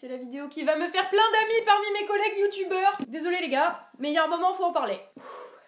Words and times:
c'est 0.00 0.08
la 0.08 0.16
vidéo 0.16 0.48
qui 0.48 0.62
va 0.62 0.76
me 0.76 0.88
faire 0.88 1.10
plein 1.10 1.30
d'amis 1.30 1.62
parmi 1.66 1.86
mes 1.92 2.06
collègues 2.06 2.38
youtubeurs. 2.38 2.96
Désolé 3.08 3.38
les 3.42 3.50
gars, 3.50 3.86
mais 3.98 4.08
il 4.08 4.14
y 4.14 4.16
a 4.16 4.24
un 4.24 4.28
moment, 4.28 4.54
faut 4.54 4.64
en 4.64 4.72
parler. 4.72 4.98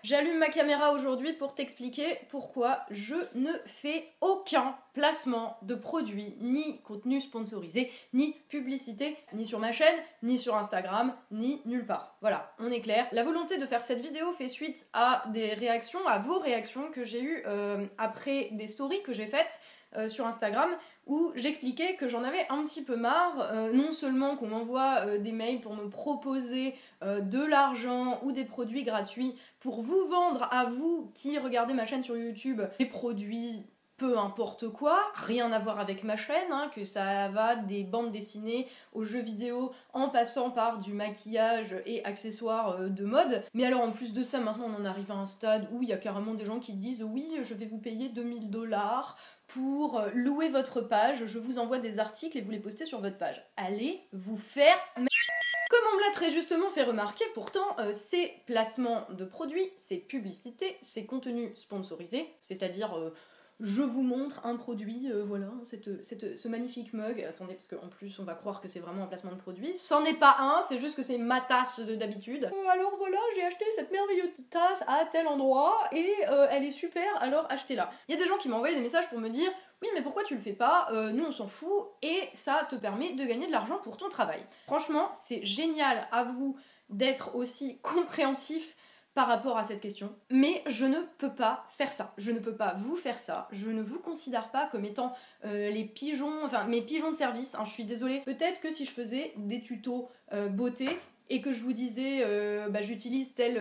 J'allume 0.03 0.39
ma 0.39 0.49
caméra 0.49 0.93
aujourd'hui 0.93 1.35
pour 1.35 1.55
t'expliquer 1.55 2.19
pourquoi 2.31 2.81
je 2.91 3.15
ne 3.35 3.53
fais 3.67 4.09
aucun 4.23 4.75
placement 4.95 5.59
de 5.61 5.75
produits, 5.75 6.35
ni 6.41 6.81
contenu 6.81 7.21
sponsorisé, 7.21 7.93
ni 8.15 8.33
publicité, 8.49 9.17
ni 9.35 9.45
sur 9.45 9.59
ma 9.59 9.71
chaîne, 9.71 9.95
ni 10.23 10.39
sur 10.39 10.57
Instagram, 10.57 11.15
ni 11.31 11.61
nulle 11.67 11.85
part. 11.85 12.17
Voilà, 12.23 12.55
on 12.59 12.73
est 12.73 12.81
clair. 12.81 13.07
La 13.13 13.25
volonté 13.25 13.59
de 13.59 13.67
faire 13.67 13.85
cette 13.85 14.01
vidéo 14.01 14.33
fait 14.33 14.49
suite 14.49 14.87
à 14.95 15.25
des 15.29 15.53
réactions, 15.53 16.05
à 16.09 16.19
vos 16.19 16.39
réactions 16.39 16.91
que 16.91 17.05
j'ai 17.05 17.23
eues 17.23 17.43
euh, 17.47 17.85
après 17.99 18.49
des 18.53 18.67
stories 18.67 19.03
que 19.03 19.13
j'ai 19.13 19.27
faites 19.27 19.61
euh, 19.97 20.09
sur 20.09 20.27
Instagram 20.27 20.71
où 21.07 21.33
j'expliquais 21.35 21.97
que 21.97 22.09
j'en 22.09 22.25
avais 22.25 22.47
un 22.49 22.65
petit 22.65 22.83
peu 22.83 22.97
marre, 22.97 23.51
euh, 23.53 23.73
non 23.73 23.93
seulement 23.93 24.37
qu'on 24.37 24.47
m'envoie 24.47 25.01
euh, 25.01 25.19
des 25.19 25.33
mails 25.33 25.61
pour 25.61 25.75
me 25.75 25.89
proposer 25.89 26.75
de 27.03 27.45
l'argent 27.45 28.21
ou 28.23 28.31
des 28.31 28.45
produits 28.45 28.85
gratuits 28.85 29.35
pour 29.59 29.83
vous 29.83 30.07
vendre 30.09 30.47
à 30.53 30.67
vous 30.67 31.11
qui 31.15 31.37
regardez 31.37 31.75
ma 31.75 31.85
chaîne 31.85 32.05
sur 32.05 32.17
YouTube 32.17 32.63
des 32.79 32.87
produits 32.87 33.67
peu 34.03 34.19
importe 34.19 34.69
quoi, 34.69 34.99
rien 35.15 35.53
à 35.53 35.61
voir 35.61 35.79
avec 35.79 36.03
ma 36.03 36.17
chaîne, 36.17 36.51
hein, 36.51 36.71
que 36.75 36.85
ça 36.85 37.29
va 37.29 37.55
des 37.55 37.85
bandes 37.85 38.11
dessinées 38.11 38.67
aux 38.93 39.05
jeux 39.05 39.21
vidéo 39.21 39.73
en 39.93 40.09
passant 40.09 40.51
par 40.51 40.81
du 40.81 40.93
maquillage 40.93 41.77
et 41.87 42.05
accessoires 42.05 42.91
de 42.91 43.05
mode. 43.05 43.45
Mais 43.55 43.65
alors 43.65 43.83
en 43.83 43.93
plus 43.93 44.13
de 44.13 44.25
ça, 44.25 44.41
maintenant 44.41 44.67
on 44.69 44.83
en 44.83 44.85
arrive 44.85 45.13
à 45.13 45.15
un 45.15 45.27
stade 45.27 45.69
où 45.71 45.85
il 45.85 45.89
y 45.89 45.93
a 45.93 45.99
carrément 45.99 46.35
des 46.35 46.45
gens 46.45 46.59
qui 46.59 46.73
disent 46.73 47.05
oui, 47.05 47.37
je 47.43 47.55
vais 47.55 47.67
vous 47.67 47.79
payer 47.79 48.09
2000 48.09 48.51
dollars 48.51 49.17
pour 49.55 49.99
euh, 49.99 50.11
louer 50.15 50.49
votre 50.49 50.81
page. 50.81 51.27
Je 51.27 51.39
vous 51.39 51.59
envoie 51.59 51.79
des 51.79 51.99
articles 51.99 52.37
et 52.37 52.41
vous 52.41 52.51
les 52.51 52.59
postez 52.59 52.85
sur 52.85 53.01
votre 53.01 53.19
page. 53.19 53.45
Allez 53.57 54.01
vous 54.13 54.37
faire... 54.37 54.77
Comme 54.97 55.81
on 55.95 55.97
me 55.97 56.03
l'a 56.03 56.13
très 56.13 56.31
justement 56.31 56.69
fait 56.69 56.83
remarquer, 56.83 57.25
pourtant, 57.33 57.79
euh, 57.79 57.95
ces 57.95 58.31
placements 58.47 59.07
de 59.11 59.25
produits, 59.25 59.71
ces 59.79 59.97
publicités, 59.97 60.77
ces 60.83 61.07
contenus 61.07 61.51
sponsorisés, 61.55 62.29
c'est-à-dire 62.43 62.95
euh, 62.95 63.15
je 63.61 63.83
vous 63.83 64.03
montre 64.03 64.45
un 64.45 64.57
produit, 64.57 65.11
euh, 65.11 65.23
voilà, 65.25 65.49
cette, 65.63 66.39
ce 66.39 66.49
magnifique 66.49 66.93
mug. 66.93 67.23
Attendez, 67.23 67.55
parce 67.55 67.69
qu'en 67.69 67.89
plus, 67.89 68.19
on 68.19 68.25
va 68.25 68.35
croire 68.35 68.61
que 68.61 68.69
c'est 68.69 68.81
vraiment 68.81 69.05
un 69.05 69.07
placement 69.07 69.33
de 69.33 69.37
produit. 69.37 69.77
C'en 69.77 70.05
est 70.05 70.19
pas 70.19 70.37
un, 70.41 70.63
c'est 70.63 70.79
juste 70.79 70.97
que 70.97 71.03
c'est 71.03 71.19
ma 71.19 71.41
tasse 71.41 71.81
d'habitude. 71.81 72.45
Euh, 72.53 72.69
alors 72.71 72.97
voilà, 72.97 73.19
j'ai 73.37 73.45
acheté 73.45 73.65
cette 73.75 73.93
merveilleuse 73.93 74.31
tasse 74.51 74.83
à 74.89 75.07
tel 75.07 75.27
endroit 75.29 75.77
et 75.93 76.13
euh, 76.29 76.49
elle 76.51 76.65
est 76.65 76.73
super, 76.73 77.05
alors 77.21 77.47
achetez-la. 77.51 77.91
Il 78.09 78.17
y 78.17 78.19
a 78.19 78.23
des 78.23 78.29
gens 78.29 78.37
qui 78.37 78.49
m'envoient 78.49 78.71
des 78.71 78.81
messages 78.81 79.09
pour 79.09 79.21
me 79.21 79.29
dire 79.29 79.51
oui, 79.81 79.89
mais 79.95 80.03
pourquoi 80.03 80.23
tu 80.23 80.35
le 80.35 80.41
fais 80.41 80.53
pas? 80.53 80.87
Nous, 81.13 81.25
on 81.25 81.33
s'en 81.33 81.49
fout 81.49 81.89
et 82.03 82.29
ça 82.35 82.69
te 82.71 82.77
permet 82.77 83.15
de 83.15 83.25
gagner 83.25 83.49
de 83.49 83.53
l'argent 83.53 83.79
pour 83.83 83.97
ton 83.97 84.09
travail. 84.09 84.41
Franchement, 84.67 85.11
c'est 85.17 85.45
génial 85.45 86.07
à 86.13 86.23
vous 86.23 86.57
d'être 86.89 87.35
aussi 87.35 87.79
compréhensif 87.83 88.77
par 89.15 89.27
rapport 89.27 89.59
à 89.59 89.65
cette 89.65 89.81
question. 89.81 90.15
Mais 90.31 90.63
je 90.67 90.87
ne 90.87 91.01
peux 91.19 91.35
pas 91.35 91.67
faire 91.71 91.93
ça. 91.93 92.15
Je 92.17 92.33
ne 92.33 92.39
peux 92.39 92.55
pas 92.55 92.75
vous 92.79 92.97
faire 92.97 93.19
ça. 93.19 93.47
Je 93.53 93.69
ne 93.69 93.83
vous 93.83 93.99
considère 93.99 94.51
pas 94.51 94.67
comme 94.67 94.85
étant 94.85 95.15
euh, 95.45 95.71
les 95.71 95.85
pigeons, 95.85 96.45
enfin 96.45 96.65
mes 96.65 96.81
pigeons 96.81 97.11
de 97.11 97.17
service. 97.17 97.55
Hein, 97.55 97.65
je 97.65 97.71
suis 97.71 97.85
désolée. 97.85 98.21
Peut-être 98.21 98.61
que 98.61 98.71
si 98.71 98.85
je 98.85 98.91
faisais 98.91 99.35
des 99.37 99.61
tutos 99.61 100.09
euh, 100.33 100.49
beauté 100.49 100.89
et 101.29 101.43
que 101.43 101.53
je 101.53 101.63
vous 101.63 101.75
disais, 101.75 102.23
euh, 102.23 102.71
bah, 102.71 102.81
j'utilise 102.81 103.35
tel, 103.35 103.57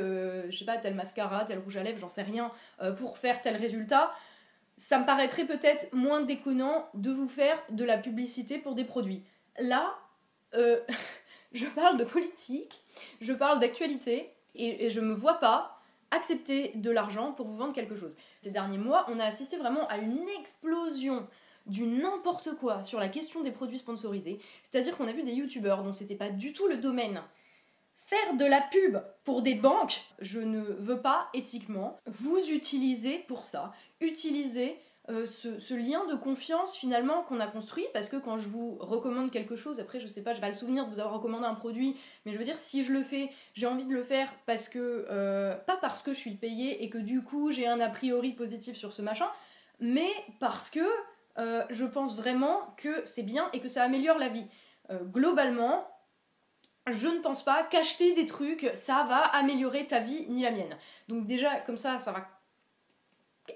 je 0.50 0.58
sais 0.58 0.66
pas, 0.66 0.78
tel 0.78 0.96
mascara, 0.96 1.44
tel 1.44 1.60
rouge 1.60 1.78
à 1.78 1.84
lèvres, 1.84 2.00
j'en 2.00 2.10
sais 2.10 2.24
rien, 2.24 2.52
pour 2.98 3.18
faire 3.18 3.42
tel 3.42 3.56
résultat, 3.56 4.12
ça 4.76 5.00
me 5.00 5.06
paraîtrait 5.06 5.46
peut-être 5.46 5.88
moins 5.94 6.22
déconnant 6.22 6.90
de 6.96 7.12
vous 7.12 7.28
faire 7.30 7.58
de 7.70 7.86
la 7.86 7.98
publicité 7.98 8.58
pour 8.58 8.76
des 8.76 8.84
produits. 8.84 9.24
Là, 9.60 9.96
je 11.54 11.66
parle 11.68 11.98
de 11.98 12.04
politique, 12.04 12.82
je 13.22 13.32
parle 13.32 13.60
d'actualité, 13.60 14.34
et, 14.56 14.90
je 14.90 15.00
me 15.00 15.14
vois 15.14 15.36
pas 15.36 15.80
accepter 16.12 16.72
de 16.76 16.92
l'argent 16.92 17.32
pour 17.32 17.48
vous 17.48 17.56
vendre 17.56 17.74
quelque 17.74 17.96
chose. 17.96 18.18
Ces 18.42 18.52
derniers 18.52 18.78
mois, 18.78 19.06
on 19.09 19.20
a 19.20 19.25
assisté 19.25 19.58
vraiment 19.58 19.88
à 19.88 19.98
une 19.98 20.28
explosion 20.40 21.28
du 21.68 21.86
n'importe 21.86 22.56
quoi 22.58 22.84
sur 22.84 23.00
la 23.00 23.08
question 23.08 23.42
des 23.42 23.52
produits 23.52 23.78
sponsorisés. 23.78 24.40
C'est-à-dire 24.64 24.98
qu'on 24.98 25.08
a 25.08 25.14
vu 25.14 25.24
des 25.24 25.34
youtubeurs 25.34 25.84
dont 25.84 25.94
c'était 25.94 26.16
pas 26.16 26.30
du 26.30 26.53
tout 26.53 26.68
le 26.68 26.78
domaine 26.78 27.22
faire 28.12 28.36
de 28.36 28.44
la 28.44 28.59
pub 28.59 28.98
pour 29.24 29.42
des 29.42 29.56
banques, 29.56 30.02
je 30.20 30.42
ne 30.42 30.59
veux 30.59 31.00
pas 31.00 31.30
éthiquement 31.34 31.98
vous 32.06 32.52
utiliser 32.52 33.20
pour 33.20 33.44
ça. 33.44 33.72
Utiliser 34.02 34.78
euh, 35.09 35.25
ce, 35.28 35.73
lien 35.73 36.06
de 36.06 36.16
confiance 36.16 36.75
finalement 36.75 37.23
qu'on 37.23 37.39
a 37.39 37.47
construit 37.47 37.85
parce 37.91 38.07
que 38.07 38.17
quand 38.17 38.38
je 38.38 38.47
vous 38.47 38.78
recommande 38.79 39.31
quelque 39.31 39.56
chose, 39.56 39.79
après 39.79 40.00
je 40.00 40.07
sais 40.07 40.22
pas, 40.22 40.31
je 40.31 40.39
vais 40.39 40.47
le 40.47 40.53
souvenir 40.53 40.85
de 40.85 40.94
vous 40.94 41.00
avoir 41.00 41.16
recommandé 41.16 41.45
un 41.45 41.56
produit, 41.56 41.97
mais 42.23 42.34
je 42.34 42.38
veux 42.38 42.44
dire 42.44 42.59
si 42.59 42.84
je 42.84 42.94
le 42.94 43.01
fais, 43.01 43.31
j'ai 43.56 43.66
envie 43.66 43.85
de 43.85 43.94
le 43.94 44.03
faire 44.03 44.31
parce 44.45 44.69
que 44.69 45.07
euh, 45.09 45.56
pas 45.56 45.75
parce 45.78 46.03
que 46.03 46.13
je 46.13 46.19
suis 46.19 46.35
payée 46.35 46.84
et 46.84 46.89
que 46.91 47.00
du 47.00 47.23
coup 47.23 47.51
j'ai 47.51 47.67
un 47.67 47.79
a 47.79 47.89
priori 47.89 48.34
positif 48.34 48.78
sur 48.78 48.94
ce 48.94 49.01
machin, 49.01 49.28
mais 49.79 50.12
parce 50.39 50.69
que 50.69 50.88
euh, 51.39 51.63
je 51.72 51.85
pense 51.85 52.16
vraiment 52.16 52.75
que 52.78 53.03
c'est 53.03 53.23
bien 53.23 53.50
et 53.53 53.59
que 53.59 53.69
ça 53.69 53.83
améliore 53.83 54.19
la 54.19 54.29
vie. 54.29 54.45
globalement, 55.06 55.88
je 56.88 57.07
ne 57.07 57.19
pense 57.22 57.44
pas 57.44 57.63
qu'acheter 57.63 58.13
des 58.13 58.28
trucs, 58.28 58.69
ça 58.75 59.03
va 59.09 59.18
améliorer 59.18 59.88
ta 59.88 60.00
vie 60.00 60.28
ni 60.29 60.44
la 60.44 60.51
mienne. 60.51 60.78
Donc 61.07 61.25
déjà, 61.25 61.56
comme 61.62 61.78
ça, 61.78 61.97
ça 61.97 62.12
va 62.12 62.28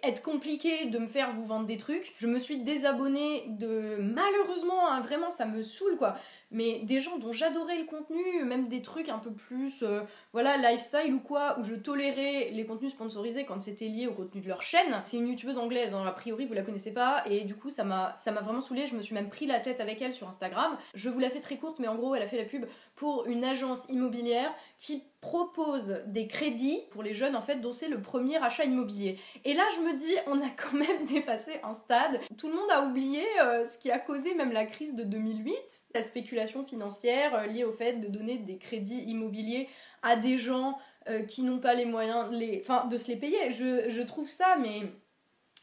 être 0.03 0.23
compliqué 0.23 0.85
de 0.85 0.97
me 0.97 1.07
faire 1.07 1.33
vous 1.33 1.45
vendre 1.45 1.65
des 1.65 1.77
trucs. 1.77 2.13
Je 2.17 2.27
me 2.27 2.39
suis 2.39 2.57
désabonnée 2.57 3.45
de 3.47 3.97
malheureusement, 3.99 4.89
hein, 4.89 5.01
vraiment 5.01 5.31
ça 5.31 5.45
me 5.45 5.63
saoule 5.63 5.97
quoi 5.97 6.15
mais 6.51 6.79
des 6.79 6.99
gens 6.99 7.17
dont 7.17 7.33
j'adorais 7.33 7.77
le 7.77 7.85
contenu, 7.85 8.43
même 8.43 8.67
des 8.67 8.81
trucs 8.81 9.09
un 9.09 9.17
peu 9.17 9.31
plus, 9.31 9.83
euh, 9.83 10.01
voilà, 10.31 10.57
lifestyle 10.57 11.13
ou 11.13 11.19
quoi, 11.19 11.57
où 11.59 11.63
je 11.63 11.75
tolérais 11.75 12.49
les 12.51 12.65
contenus 12.65 12.91
sponsorisés 12.91 13.45
quand 13.45 13.61
c'était 13.61 13.87
lié 13.87 14.07
au 14.07 14.13
contenu 14.13 14.41
de 14.41 14.47
leur 14.47 14.61
chaîne. 14.61 15.01
C'est 15.05 15.17
une 15.17 15.27
youtubeuse 15.27 15.57
anglaise, 15.57 15.93
hein, 15.93 16.05
a 16.05 16.11
priori 16.11 16.45
vous 16.45 16.53
la 16.53 16.61
connaissez 16.61 16.93
pas, 16.93 17.23
et 17.29 17.43
du 17.43 17.55
coup 17.55 17.69
ça 17.69 17.83
m'a 17.83 18.13
vraiment 18.25 18.61
saoulé, 18.61 18.85
je 18.85 18.95
me 18.95 19.01
suis 19.01 19.13
même 19.13 19.29
pris 19.29 19.47
la 19.47 19.59
tête 19.59 19.79
avec 19.81 20.01
elle 20.01 20.13
sur 20.13 20.27
Instagram. 20.27 20.77
Je 20.93 21.09
vous 21.09 21.19
la 21.19 21.29
fais 21.29 21.39
très 21.39 21.57
courte, 21.57 21.79
mais 21.79 21.87
en 21.87 21.95
gros 21.95 22.15
elle 22.15 22.23
a 22.23 22.27
fait 22.27 22.37
la 22.37 22.45
pub 22.45 22.65
pour 22.95 23.25
une 23.25 23.43
agence 23.43 23.83
immobilière 23.89 24.53
qui 24.79 25.03
propose 25.25 26.03
des 26.05 26.27
crédits 26.27 26.81
pour 26.91 27.01
les 27.01 27.15
jeunes 27.15 27.35
en 27.35 27.41
fait 27.41 27.55
dont 27.55 27.71
c'est 27.71 27.87
le 27.87 27.99
premier 27.99 28.37
achat 28.37 28.63
immobilier. 28.63 29.17
Et 29.43 29.55
là 29.55 29.63
je 29.75 29.81
me 29.81 29.97
dis 29.97 30.13
on 30.27 30.39
a 30.39 30.49
quand 30.49 30.77
même 30.77 31.03
dépassé 31.11 31.53
un 31.63 31.73
stade. 31.73 32.19
Tout 32.37 32.47
le 32.47 32.53
monde 32.53 32.69
a 32.69 32.85
oublié 32.85 33.23
euh, 33.41 33.65
ce 33.65 33.79
qui 33.79 33.89
a 33.89 33.97
causé 33.97 34.35
même 34.35 34.51
la 34.51 34.65
crise 34.65 34.93
de 34.93 35.03
2008, 35.03 35.55
la 35.95 36.03
spéculation 36.03 36.63
financière 36.63 37.33
euh, 37.33 37.47
liée 37.47 37.63
au 37.63 37.71
fait 37.71 37.93
de 37.93 38.07
donner 38.07 38.37
des 38.37 38.57
crédits 38.57 39.01
immobiliers 39.07 39.67
à 40.03 40.15
des 40.15 40.37
gens 40.37 40.77
euh, 41.09 41.23
qui 41.23 41.41
n'ont 41.41 41.59
pas 41.59 41.73
les 41.73 41.85
moyens 41.85 42.29
de, 42.29 42.35
les, 42.35 42.63
de 42.91 42.97
se 42.97 43.07
les 43.07 43.15
payer. 43.15 43.49
Je, 43.49 44.01
trouve 44.03 44.27
ça 44.27 44.57
mais, 44.61 44.83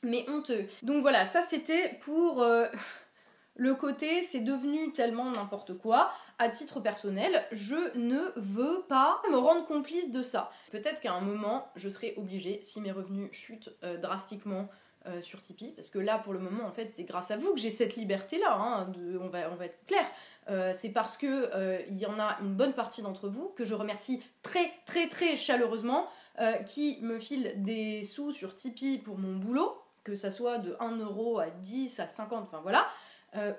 mais 0.03 0.29
honteux. 0.29 0.67
Donc 0.83 1.03
voilà, 1.03 1.25
ça 1.25 1.41
c'était 1.41 2.01
pour 2.01 2.45
le 3.55 3.75
côté 3.75 4.23
c'est 4.23 4.41
devenu 4.41 4.93
tellement 4.93 5.31
n'importe 5.31 5.77
quoi. 5.77 6.11
À 6.39 6.49
titre 6.49 6.81
personnel, 6.81 7.45
je 7.53 7.97
ne 7.97 8.33
veux 8.37 8.83
pas 8.89 9.21
me 9.31 9.37
rendre 9.37 9.67
complice 9.67 10.11
de 10.11 10.23
ça. 10.23 10.51
Peut-être 10.71 11.01
qu'à 11.01 11.13
un 11.13 11.21
moment, 11.21 11.69
je 11.77 11.89
serai 11.89 12.15
obligée, 12.17 12.61
si 12.63 12.81
mes 12.81 12.91
revenus 12.91 13.31
chutent 13.33 13.71
drastiquement, 14.01 14.69
sur 15.21 15.41
Tipeee, 15.41 15.73
parce 15.73 15.91
que 15.91 15.99
là, 15.99 16.19
pour 16.19 16.33
le 16.33 16.39
moment, 16.39 16.65
en 16.65 16.71
fait, 16.71 16.89
c'est 16.89 17.03
grâce 17.03 17.33
à 17.33 17.37
vous 17.37 17.53
que 17.55 17.59
j'ai 17.59 17.71
cette 17.71 17.97
liberté-là, 17.97 18.55
hein, 18.55 18.93
on, 19.21 19.29
va, 19.29 19.65
être 19.65 19.85
clair. 19.87 20.07
Euh, 20.49 20.73
c'est 20.77 20.91
parce 20.91 21.17
que 21.17 21.51
euh, 21.55 21.81
il 21.89 21.99
y 21.99 22.07
en 22.07 22.19
a 22.19 22.39
une 22.41 22.55
bonne 22.55 22.73
partie 22.73 23.03
d'entre 23.03 23.29
vous 23.29 23.49
que 23.51 23.65
je 23.65 23.75
remercie 23.75 24.23
très 24.43 24.73
très 24.87 25.09
très 25.09 25.37
chaleureusement 25.37 26.09
euh, 26.41 26.55
qui 26.65 26.99
me 27.03 27.19
filent 27.19 27.53
des 27.57 28.03
sous 28.05 28.33
sur 28.33 28.55
Tipeee 28.55 28.99
pour 28.99 29.19
mon 29.19 29.37
boulot, 29.37 29.77
que 30.03 30.17
ça 30.17 30.31
soit 30.31 30.59
de 30.59 30.77
1 30.81 30.97
euro 30.97 31.39
à 31.39 31.51
10 31.51 32.01
à 32.01 32.07
50, 32.07 32.43
enfin 32.43 32.61
voilà. 32.63 32.87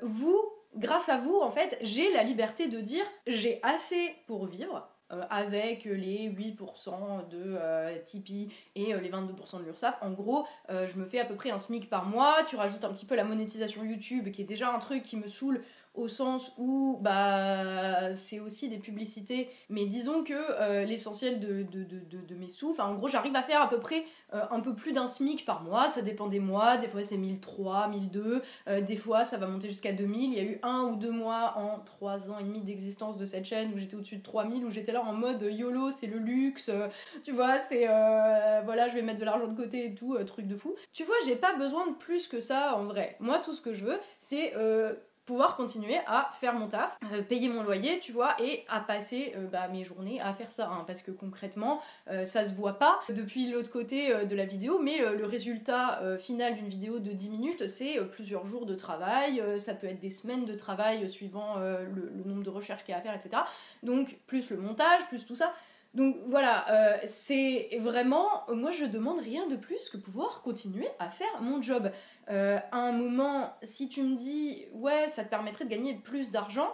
Vous, 0.01 0.41
grâce 0.75 1.09
à 1.09 1.17
vous, 1.17 1.39
en 1.39 1.51
fait, 1.51 1.77
j'ai 1.81 2.11
la 2.11 2.23
liberté 2.23 2.67
de 2.67 2.79
dire 2.79 3.05
j'ai 3.27 3.59
assez 3.63 4.15
pour 4.27 4.45
vivre, 4.45 4.89
avec 5.29 5.83
les 5.85 6.27
8% 6.29 7.27
de 7.29 7.57
Tipeee 8.03 8.51
et 8.75 8.93
les 8.93 9.11
22% 9.11 9.59
de 9.59 9.65
l'URSSAF. 9.65 9.97
En 10.01 10.11
gros, 10.11 10.47
je 10.69 10.97
me 10.97 11.05
fais 11.05 11.19
à 11.19 11.25
peu 11.25 11.35
près 11.35 11.51
un 11.51 11.59
SMIC 11.59 11.89
par 11.89 12.05
mois. 12.05 12.37
Tu 12.47 12.55
rajoutes 12.55 12.83
un 12.83 12.91
petit 12.91 13.05
peu 13.05 13.15
la 13.15 13.23
monétisation 13.23 13.83
YouTube, 13.83 14.31
qui 14.31 14.41
est 14.41 14.45
déjà 14.45 14.73
un 14.73 14.79
truc 14.79 15.03
qui 15.03 15.17
me 15.17 15.27
saoule 15.27 15.63
au 15.93 16.07
sens 16.07 16.51
où 16.57 16.97
bah, 17.01 18.13
c'est 18.13 18.39
aussi 18.39 18.67
des 18.67 18.79
publicités, 18.79 19.49
mais 19.69 19.85
disons 19.85 20.23
que 20.23 20.33
euh, 20.33 20.85
l'essentiel 20.85 21.39
de, 21.39 22.35
mes 22.35 22.49
sous, 22.49 22.75
en 22.79 22.95
gros 22.95 23.07
j'arrive 23.07 23.35
à 23.35 23.43
faire 23.43 23.61
à 23.61 23.69
peu 23.69 23.79
près 23.79 24.05
euh, 24.33 24.41
un 24.49 24.59
peu 24.59 24.73
plus 24.73 24.91
d'un 24.91 25.05
SMIC 25.05 25.45
par 25.45 25.61
mois, 25.61 25.89
ça 25.89 26.01
dépend 26.01 26.27
des 26.27 26.39
mois, 26.39 26.77
des 26.77 26.87
fois 26.87 27.05
c'est 27.05 27.17
1003, 27.17 27.89
1002, 27.89 28.41
euh, 28.67 28.81
des 28.81 28.95
fois 28.95 29.23
ça 29.23 29.37
va 29.37 29.45
monter 29.45 29.69
jusqu'à 29.69 29.91
2000, 29.91 30.31
il 30.31 30.33
y 30.33 30.39
a 30.39 30.43
eu 30.43 30.59
un 30.63 30.81
ou 30.85 30.95
deux 30.95 31.11
mois 31.11 31.53
en 31.57 31.79
trois 31.79 32.31
ans 32.31 32.39
et 32.39 32.43
demi 32.43 32.61
d'existence 32.61 33.15
de 33.15 33.25
cette 33.25 33.45
chaîne 33.45 33.71
où 33.73 33.77
j'étais 33.77 33.95
au-dessus 33.95 34.17
de 34.17 34.23
3000, 34.23 34.65
où 34.65 34.71
j'étais 34.71 34.93
là 34.93 35.03
en 35.03 35.13
mode 35.13 35.43
YOLO, 35.43 35.91
c'est 35.91 36.07
le 36.07 36.17
luxe, 36.17 36.71
tu 37.23 37.31
vois, 37.33 37.59
c'est 37.69 37.85
voilà, 37.85 38.87
je 38.87 38.95
vais 38.95 39.03
mettre 39.03 39.19
de 39.19 39.25
l'argent 39.25 39.47
de 39.47 39.55
côté 39.55 39.85
et 39.85 39.93
tout, 39.95 40.17
truc 40.25 40.47
de 40.47 40.55
fou. 40.55 40.75
Tu 40.91 41.03
vois, 41.03 41.15
j'ai 41.25 41.35
pas 41.35 41.55
besoin 41.55 41.85
de 41.87 41.93
plus 41.93 42.27
que 42.27 42.39
ça 42.39 42.75
en 42.77 42.85
vrai. 42.85 43.15
Moi 43.19 43.39
tout 43.39 43.53
ce 43.53 43.61
que 43.61 43.73
je 43.73 43.85
veux, 43.85 43.99
c'est 44.19 44.53
pouvoir 45.25 45.55
continuer 45.55 45.99
à 46.05 46.29
faire 46.33 46.53
mon 46.53 46.67
taf, 46.67 46.97
euh, 47.13 47.21
payer 47.21 47.47
mon 47.47 47.63
loyer, 47.63 47.99
tu 47.99 48.11
vois, 48.11 48.35
et 48.41 48.65
à 48.67 48.81
passer 48.81 49.33
euh, 49.35 49.47
bah, 49.47 49.67
mes 49.69 49.83
journées 49.83 50.19
à 50.21 50.33
faire 50.33 50.51
ça. 50.51 50.67
hein, 50.67 50.83
parce 50.85 51.01
que 51.01 51.11
concrètement, 51.11 51.81
euh, 52.09 52.25
ça 52.25 52.45
se 52.45 52.53
voit 52.53 52.79
pas 52.79 52.99
depuis 53.09 53.49
l'autre 53.49 53.71
côté 53.71 54.13
de 54.25 54.35
la 54.35 54.45
vidéo, 54.45 54.79
mais 54.79 54.99
le 54.99 55.25
résultat 55.25 56.01
final 56.19 56.55
d'une 56.55 56.67
vidéo 56.67 56.99
de 56.99 57.11
10 57.11 57.29
minutes, 57.29 57.67
c'est 57.67 57.99
plusieurs 58.11 58.45
jours 58.45 58.65
de 58.65 58.75
travail, 58.75 59.41
ça 59.57 59.73
peut 59.73 59.87
être 59.87 59.99
des 59.99 60.09
semaines 60.09 60.45
de 60.45 60.55
travail 60.55 61.09
suivant 61.09 61.57
le 61.57 62.23
nombre 62.25 62.43
de 62.43 62.49
recherches 62.49 62.83
qu'il 62.83 62.93
y 62.93 62.95
a 62.95 62.99
à 62.99 63.01
faire, 63.01 63.15
etc. 63.15 63.43
Donc, 63.81 64.17
plus 64.27 64.49
le 64.49 64.57
montage, 64.57 65.05
plus 65.07 65.25
tout 65.25 65.35
ça. 65.35 65.53
Donc 65.93 66.17
voilà, 66.27 66.69
euh, 66.71 66.97
c'est 67.05 67.69
vraiment, 67.79 68.27
moi 68.51 68.71
je 68.71 68.85
demande 68.85 69.19
rien 69.19 69.45
de 69.47 69.55
plus 69.55 69.89
que 69.89 69.97
pouvoir 69.97 70.41
continuer 70.41 70.87
à 70.97 71.09
faire 71.09 71.41
mon 71.41 71.61
job. 71.61 71.91
Euh, 72.29 72.57
à 72.71 72.77
un 72.77 72.93
moment, 72.93 73.53
si 73.61 73.89
tu 73.89 74.01
me 74.01 74.15
dis, 74.15 74.65
ouais, 74.73 75.07
ça 75.09 75.23
te 75.23 75.29
permettrait 75.29 75.65
de 75.65 75.69
gagner 75.69 75.93
plus 75.93 76.31
d'argent, 76.31 76.69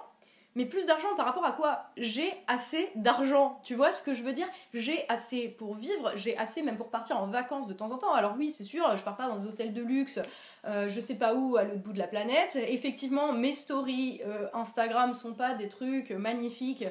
mais 0.56 0.66
plus 0.66 0.88
d'argent 0.88 1.16
par 1.16 1.26
rapport 1.26 1.46
à 1.46 1.52
quoi? 1.52 1.86
J'ai 1.98 2.34
assez 2.48 2.90
d'argent, 2.96 3.60
tu 3.64 3.76
vois 3.76 3.92
ce 3.92 4.02
que 4.02 4.14
je 4.14 4.24
veux 4.24 4.34
dire? 4.34 4.48
J'ai 4.74 5.08
assez 5.10 5.50
pour 5.50 5.76
vivre, 5.76 6.14
j'ai 6.16 6.38
assez 6.38 6.62
même 6.64 6.78
pour 6.78 6.90
partir 6.90 7.18
en 7.18 7.28
vacances 7.28 7.68
de 7.68 7.74
temps 7.74 7.92
en 7.92 7.98
temps. 7.98 8.14
Alors 8.14 8.36
oui, 8.38 8.52
c'est 8.52 8.64
sûr, 8.64 8.96
je 8.96 9.04
pars 9.04 9.16
pas 9.16 9.28
dans 9.28 9.36
des 9.36 9.46
hôtels 9.46 9.74
de 9.74 9.82
luxe, 9.82 10.20
euh, 10.66 10.90
je 10.90 11.00
sais 11.00 11.16
pas 11.16 11.36
où, 11.36 11.58
à 11.58 11.64
l'autre 11.64 11.82
bout 11.82 11.94
de 11.94 12.00
la 12.00 12.08
planète. 12.08 12.56
Effectivement, 12.56 13.32
mes 13.34 13.54
stories 13.54 14.22
euh, 14.26 14.48
Instagram 14.54 15.14
sont 15.14 15.34
pas 15.34 15.56
des 15.56 15.68
trucs 15.68 16.12
magnifiques. 16.12 16.86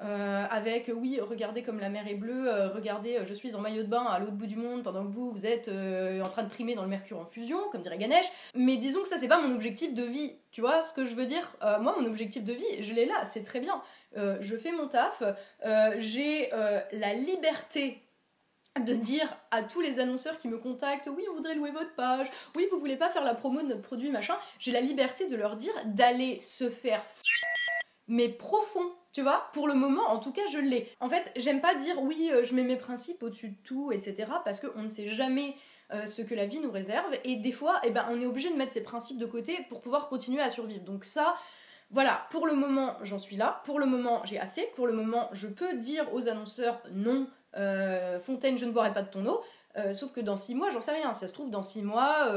Euh, 0.00 0.46
avec 0.50 0.90
oui, 0.94 1.20
regardez 1.20 1.62
comme 1.62 1.78
la 1.78 1.90
mer 1.90 2.08
est 2.08 2.14
bleue, 2.14 2.48
euh, 2.48 2.68
regardez, 2.68 3.18
euh, 3.18 3.24
je 3.24 3.34
suis 3.34 3.54
en 3.54 3.60
maillot 3.60 3.82
de 3.82 3.88
bain 3.88 4.04
à 4.04 4.18
l'autre 4.18 4.32
bout 4.32 4.46
du 4.46 4.56
monde 4.56 4.82
pendant 4.82 5.04
que 5.04 5.12
vous, 5.12 5.30
vous 5.30 5.46
êtes 5.46 5.68
en 5.68 6.28
train 6.28 6.42
de 6.42 6.48
trimer 6.48 6.74
dans 6.74 6.82
le 6.82 6.88
mercure 6.88 7.18
en 7.18 7.26
fusion, 7.26 7.58
comme 7.70 7.82
dirait 7.82 7.98
Ganesh. 7.98 8.26
Mais 8.54 8.76
disons 8.76 9.02
que 9.02 9.08
ça, 9.08 9.18
c'est 9.18 9.28
pas 9.28 9.40
mon 9.40 9.54
objectif 9.54 9.94
de 9.94 10.02
vie. 10.02 10.32
Tu 10.50 10.60
vois 10.60 10.82
ce 10.82 10.94
que 10.94 11.04
je 11.04 11.14
veux 11.14 11.26
dire? 11.26 11.56
Moi, 11.80 11.94
mon 11.98 12.06
objectif 12.06 12.44
de 12.44 12.52
vie, 12.52 12.82
je 12.82 12.94
l'ai 12.94 13.04
là, 13.04 13.24
c'est 13.24 13.42
très 13.42 13.60
bien. 13.60 13.82
Je 14.14 14.56
fais 14.56 14.72
mon 14.72 14.88
taf, 14.88 15.22
j'ai 15.98 16.50
la 16.92 17.14
liberté 17.14 18.02
de 18.80 18.94
dire 18.94 19.28
à 19.50 19.62
tous 19.62 19.80
les 19.80 20.00
annonceurs 20.00 20.38
qui 20.38 20.48
me 20.48 20.56
contactent 20.56 21.10
oui 21.14 21.24
on 21.30 21.34
voudrait 21.34 21.54
louer 21.54 21.72
votre 21.72 21.94
page 21.94 22.26
oui 22.56 22.66
vous 22.70 22.78
voulez 22.78 22.96
pas 22.96 23.10
faire 23.10 23.22
la 23.22 23.34
promo 23.34 23.60
de 23.60 23.66
notre 23.66 23.82
produit 23.82 24.08
machin 24.08 24.34
j'ai 24.58 24.72
la 24.72 24.80
liberté 24.80 25.28
de 25.28 25.36
leur 25.36 25.56
dire 25.56 25.74
d'aller 25.84 26.40
se 26.40 26.70
faire 26.70 27.04
mais 28.08 28.30
profond 28.30 28.90
tu 29.12 29.22
vois 29.22 29.48
pour 29.52 29.68
le 29.68 29.74
moment 29.74 30.08
en 30.08 30.18
tout 30.18 30.32
cas 30.32 30.42
je 30.50 30.58
l'ai 30.58 30.88
en 31.00 31.08
fait 31.08 31.30
j'aime 31.36 31.60
pas 31.60 31.74
dire 31.74 32.00
oui 32.02 32.30
euh, 32.32 32.44
je 32.44 32.54
mets 32.54 32.64
mes 32.64 32.76
principes 32.76 33.22
au-dessus 33.22 33.50
de 33.50 33.56
tout 33.62 33.92
etc 33.92 34.30
parce 34.44 34.60
qu'on 34.60 34.82
ne 34.82 34.88
sait 34.88 35.08
jamais 35.08 35.54
euh, 35.92 36.06
ce 36.06 36.22
que 36.22 36.34
la 36.34 36.46
vie 36.46 36.60
nous 36.60 36.70
réserve 36.70 37.14
et 37.24 37.36
des 37.36 37.52
fois 37.52 37.80
eh 37.84 37.90
ben, 37.90 38.06
on 38.10 38.20
est 38.20 38.26
obligé 38.26 38.50
de 38.50 38.56
mettre 38.56 38.72
ses 38.72 38.82
principes 38.82 39.18
de 39.18 39.26
côté 39.26 39.58
pour 39.68 39.82
pouvoir 39.82 40.08
continuer 40.08 40.40
à 40.40 40.50
survivre 40.50 40.84
donc 40.84 41.04
ça 41.04 41.36
voilà, 41.94 42.26
pour 42.30 42.46
le 42.46 42.54
moment, 42.54 42.96
j'en 43.02 43.18
suis 43.18 43.36
là. 43.36 43.60
Pour 43.66 43.78
le 43.78 43.84
moment, 43.84 44.22
j'ai 44.24 44.40
assez. 44.40 44.66
Pour 44.76 44.86
le 44.86 44.94
moment, 44.94 45.28
je 45.32 45.46
peux 45.46 45.76
dire 45.76 46.06
aux 46.14 46.26
annonceurs 46.26 46.80
non, 46.90 47.26
euh, 47.58 48.18
Fontaine, 48.18 48.56
je 48.56 48.64
ne 48.64 48.70
boirai 48.70 48.94
pas 48.94 49.02
de 49.02 49.10
ton 49.10 49.26
eau. 49.26 49.42
Sauf 49.92 50.10
que 50.10 50.20
dans 50.20 50.38
6 50.38 50.54
mois, 50.54 50.70
j'en 50.70 50.80
sais 50.80 50.92
rien. 50.92 51.12
Si 51.12 51.20
ça 51.20 51.28
se 51.28 51.34
trouve, 51.34 51.50
dans 51.50 51.62
6 51.62 51.82
mois, 51.82 52.32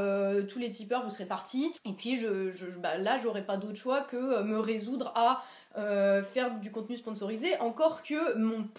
tous 0.49 0.59
les 0.59 0.71
tipeurs, 0.71 1.03
vous 1.03 1.09
serez 1.09 1.25
partis. 1.25 1.73
Et 1.85 1.93
puis 1.93 2.17
je, 2.17 2.51
je, 2.51 2.65
bah, 2.65 2.97
là, 2.97 3.17
j'aurai 3.17 3.45
pas 3.45 3.55
d'autre 3.55 3.77
choix 3.77 4.01
que 4.01 4.41
me 4.41 4.59
résoudre 4.59 5.13
à 5.15 5.41
euh, 5.77 6.23
faire 6.23 6.57
du 6.59 6.71
contenu 6.71 6.95
sponsorisé. 6.95 7.57
Encore 7.59 8.01
que 8.01 8.37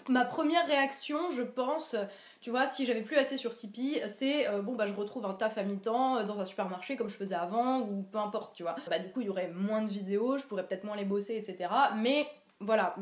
ma 0.09 0.25
première 0.25 0.65
réaction, 0.65 1.29
je 1.29 1.43
pense, 1.43 1.95
tu 2.41 2.49
vois, 2.49 2.65
si 2.65 2.85
j'avais 2.85 3.03
plus 3.03 3.17
assez 3.17 3.37
sur 3.37 3.53
Tipeee, 3.53 4.01
c'est 4.07 4.47
euh, 4.47 4.63
bon, 4.63 4.73
bah 4.73 4.87
je 4.87 4.93
retrouve 4.93 5.25
un 5.25 5.33
taf 5.33 5.59
à 5.59 5.63
mi-temps 5.63 6.17
euh, 6.17 6.23
dans 6.23 6.39
un 6.39 6.45
supermarché 6.45 6.97
comme 6.97 7.09
je 7.09 7.15
faisais 7.15 7.35
avant, 7.35 7.81
ou 7.81 8.01
peu 8.01 8.17
importe, 8.17 8.55
tu 8.55 8.63
vois. 8.63 8.75
Bah, 8.89 8.97
du 8.97 9.11
coup, 9.11 9.21
il 9.21 9.27
y 9.27 9.29
aurait 9.29 9.49
moins 9.49 9.83
de 9.83 9.89
vidéos, 9.89 10.39
je 10.39 10.45
pourrais 10.45 10.65
peut-être 10.65 10.85
moins 10.85 10.95
les 10.95 11.05
bosser, 11.05 11.35
etc. 11.35 11.69
Mais 11.97 12.27
voilà, 12.59 12.95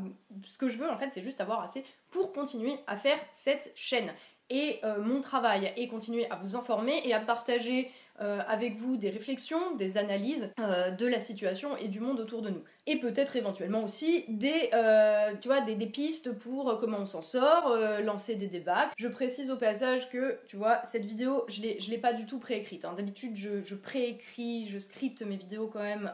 ce 0.44 0.58
que 0.58 0.68
je 0.68 0.78
veux 0.78 0.90
en 0.90 0.98
fait, 0.98 1.12
c'est 1.14 1.22
juste 1.22 1.40
avoir 1.40 1.62
assez 1.62 1.86
pour 2.12 2.34
continuer 2.34 2.78
à 2.88 2.98
faire 2.98 3.18
cette 3.32 3.72
chaîne 3.76 4.12
et 4.50 4.82
mon 5.00 5.22
travail 5.22 5.74
et 5.76 5.88
continuer 5.88 6.30
à 6.30 6.36
vous 6.36 6.56
informer 6.56 7.02
et 7.06 7.14
à 7.14 7.20
partager 7.20 7.90
euh, 8.22 8.40
avec 8.48 8.78
vous 8.78 8.96
des 8.96 9.10
réflexions, 9.10 9.76
des 9.76 9.98
analyses 9.98 10.50
euh, 10.62 10.90
de 10.90 11.06
la 11.06 11.20
situation 11.20 11.76
et 11.76 11.90
du 11.90 12.00
monde 12.00 12.22
autour 12.22 12.42
de 12.42 12.50
nous. 12.50 12.64
Et 12.88 12.98
peut-être 12.98 13.36
éventuellement 13.36 13.84
aussi 13.84 14.24
des, 14.30 14.70
euh, 14.74 15.34
tu 15.42 15.50
vois, 15.50 15.60
des, 15.60 15.76
pistes 15.86 16.32
pour 16.32 16.78
comment 16.80 17.00
on 17.00 17.06
s'en 17.06 17.22
sort, 17.22 17.76
lancer 18.06 18.36
des 18.36 18.48
débats. 18.48 18.90
Je 18.98 19.10
précise 19.10 19.52
au 19.52 19.58
passage 19.58 20.10
que, 20.10 20.40
tu 20.48 20.56
vois, 20.56 20.80
cette 20.86 21.06
vidéo, 21.06 21.44
je 21.50 21.62
je 21.78 21.90
l'ai 21.90 21.98
pas 21.98 22.14
du 22.14 22.26
tout 22.26 22.40
préécrite. 22.40 22.86
hein. 22.86 22.94
D'habitude, 22.96 23.36
je, 23.36 23.62
je 23.64 23.76
préécris, 23.76 24.68
je 24.70 24.80
scripte 24.80 25.22
mes 25.22 25.36
vidéos 25.36 25.68
quand 25.68 25.84
même 25.84 26.10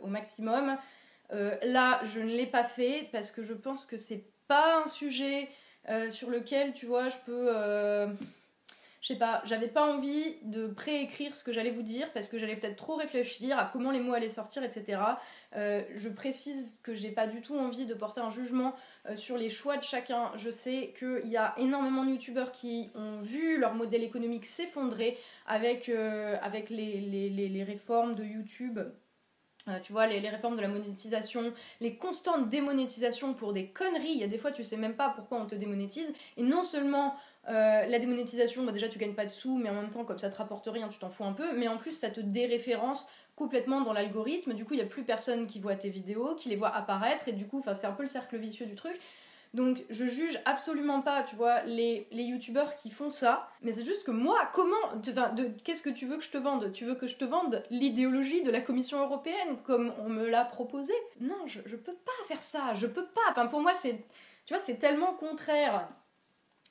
au 0.00 0.06
maximum. 0.06 0.78
Là, 1.30 2.00
je 2.04 2.20
ne 2.20 2.28
l'ai 2.28 2.46
pas 2.46 2.64
fait 2.64 3.08
parce 3.12 3.30
que 3.30 3.42
je 3.42 3.52
pense 3.52 3.84
que 3.84 3.98
c'est 3.98 4.24
pas 4.48 4.82
un 4.82 4.88
sujet 4.88 5.48
sur 6.08 6.30
lequel, 6.30 6.72
tu 6.72 6.86
vois, 6.86 7.08
je 7.10 7.16
peux. 7.26 8.06
Je 9.06 9.12
sais 9.12 9.18
pas, 9.20 9.40
j'avais 9.44 9.68
pas 9.68 9.86
envie 9.86 10.34
de 10.42 10.66
préécrire 10.66 11.36
ce 11.36 11.44
que 11.44 11.52
j'allais 11.52 11.70
vous 11.70 11.84
dire 11.84 12.12
parce 12.12 12.28
que 12.28 12.40
j'allais 12.40 12.56
peut-être 12.56 12.74
trop 12.74 12.96
réfléchir 12.96 13.56
à 13.56 13.70
comment 13.72 13.92
les 13.92 14.00
mots 14.00 14.14
allaient 14.14 14.28
sortir, 14.28 14.64
etc. 14.64 15.00
Euh, 15.54 15.80
je 15.94 16.08
précise 16.08 16.80
que 16.82 16.92
j'ai 16.92 17.12
pas 17.12 17.28
du 17.28 17.40
tout 17.40 17.56
envie 17.56 17.86
de 17.86 17.94
porter 17.94 18.20
un 18.20 18.30
jugement 18.30 18.74
euh, 19.08 19.14
sur 19.14 19.38
les 19.38 19.48
choix 19.48 19.76
de 19.76 19.84
chacun. 19.84 20.32
Je 20.34 20.50
sais 20.50 20.92
qu'il 20.98 21.30
y 21.30 21.36
a 21.36 21.54
énormément 21.56 22.04
de 22.04 22.10
youtubeurs 22.10 22.50
qui 22.50 22.90
ont 22.96 23.20
vu 23.20 23.58
leur 23.58 23.74
modèle 23.74 24.02
économique 24.02 24.44
s'effondrer 24.44 25.16
avec, 25.46 25.88
euh, 25.88 26.36
les, 26.68 27.64
réformes 27.64 28.16
de 28.16 28.24
YouTube. 28.24 28.80
Tu 29.82 29.92
vois, 29.92 30.06
les, 30.06 30.20
les 30.20 30.28
réformes 30.28 30.54
de 30.56 30.62
la 30.62 30.68
monétisation, 30.68 31.52
les 31.80 31.96
constantes 31.96 32.48
démonétisations 32.48 33.34
pour 33.34 33.52
des 33.52 33.68
conneries. 33.68 34.12
Il 34.12 34.18
y 34.18 34.24
a 34.24 34.28
des 34.28 34.38
fois, 34.38 34.52
tu 34.52 34.62
sais 34.62 34.76
même 34.76 34.94
pas 34.94 35.10
pourquoi 35.10 35.38
on 35.38 35.46
te 35.46 35.56
démonétise. 35.56 36.12
Et 36.36 36.42
non 36.42 36.62
seulement 36.62 37.16
euh, 37.48 37.86
la 37.86 37.98
démonétisation, 37.98 38.64
bah 38.64 38.72
déjà 38.72 38.88
tu 38.88 38.98
gagnes 38.98 39.14
pas 39.14 39.24
de 39.24 39.30
sous, 39.30 39.56
mais 39.56 39.70
en 39.70 39.74
même 39.74 39.90
temps, 39.90 40.04
comme 40.04 40.18
ça 40.18 40.30
te 40.30 40.36
rapporte 40.36 40.66
rien, 40.66 40.88
tu 40.88 40.98
t'en 40.98 41.10
fous 41.10 41.24
un 41.24 41.32
peu. 41.32 41.56
Mais 41.56 41.68
en 41.68 41.76
plus, 41.76 41.92
ça 41.92 42.10
te 42.10 42.20
déréférence 42.20 43.08
complètement 43.36 43.82
dans 43.82 43.92
l'algorithme. 43.92 44.54
Du 44.54 44.64
coup, 44.64 44.74
il 44.74 44.78
y 44.78 44.82
a 44.82 44.86
plus 44.86 45.04
personne 45.04 45.46
qui 45.46 45.60
voit 45.60 45.76
tes 45.76 45.90
vidéos, 45.90 46.34
qui 46.34 46.48
les 46.48 46.56
voit 46.56 46.74
apparaître. 46.74 47.28
Et 47.28 47.32
du 47.32 47.46
coup, 47.46 47.62
c'est 47.74 47.86
un 47.86 47.92
peu 47.92 48.02
le 48.02 48.08
cercle 48.08 48.36
vicieux 48.36 48.66
du 48.66 48.74
truc. 48.74 48.98
Donc, 49.54 49.84
je 49.88 50.06
juge 50.06 50.38
absolument 50.44 51.00
pas, 51.00 51.22
tu 51.22 51.36
vois, 51.36 51.62
les, 51.62 52.08
les 52.10 52.24
youtubeurs 52.24 52.76
qui 52.76 52.90
font 52.90 53.10
ça. 53.10 53.48
Mais 53.62 53.72
c'est 53.72 53.84
juste 53.84 54.04
que 54.04 54.10
moi, 54.10 54.50
comment. 54.52 54.74
Qu'est-ce 55.64 55.82
que 55.82 55.90
tu 55.90 56.04
veux 56.04 56.18
que 56.18 56.24
je 56.24 56.30
te 56.30 56.38
vende? 56.38 56.72
Tu 56.72 56.84
veux 56.84 56.94
que 56.94 57.06
je 57.06 57.16
te 57.16 57.24
vende 57.24 57.62
l'idéologie 57.70 58.42
de 58.42 58.50
la 58.50 58.60
Commission 58.60 59.00
européenne 59.00 59.56
comme 59.64 59.94
on 59.98 60.08
me 60.08 60.26
l'a 60.28 60.44
proposé? 60.44 60.92
Non, 61.20 61.46
je, 61.46 61.60
je 61.64 61.76
peux 61.76 61.94
pas 61.94 62.12
faire 62.26 62.42
ça. 62.42 62.74
Je 62.74 62.86
peux 62.86 63.06
pas. 63.06 63.22
Enfin, 63.30 63.46
pour 63.46 63.60
moi, 63.60 63.72
c'est. 63.74 64.04
Tu 64.44 64.54
vois, 64.54 64.62
c'est 64.62 64.76
tellement 64.76 65.14
contraire 65.14 65.88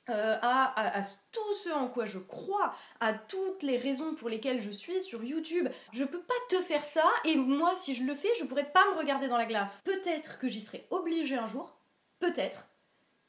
euh, 0.08 0.36
à, 0.40 1.02
tout 1.32 1.54
ce 1.54 1.70
en 1.70 1.88
quoi 1.88 2.06
je 2.06 2.18
crois, 2.18 2.72
à 3.00 3.12
toutes 3.12 3.62
les 3.62 3.76
raisons 3.76 4.14
pour 4.14 4.28
lesquelles 4.28 4.60
je 4.60 4.70
suis 4.70 5.00
sur 5.00 5.24
YouTube. 5.24 5.68
Je 5.92 6.04
peux 6.04 6.20
pas 6.20 6.34
te 6.48 6.60
faire 6.62 6.84
ça, 6.84 7.04
et 7.24 7.36
moi, 7.36 7.74
si 7.74 7.94
je 7.94 8.04
le 8.04 8.14
fais, 8.14 8.28
je 8.38 8.44
pourrais 8.44 8.70
pas 8.70 8.84
me 8.92 8.98
regarder 8.98 9.28
dans 9.28 9.36
la 9.36 9.46
glace. 9.46 9.82
Peut-être 9.84 10.38
que 10.38 10.48
j'y 10.48 10.60
serai 10.60 10.86
obligée 10.90 11.36
un 11.36 11.46
jour, 11.46 11.76
peut-être. 12.20 12.68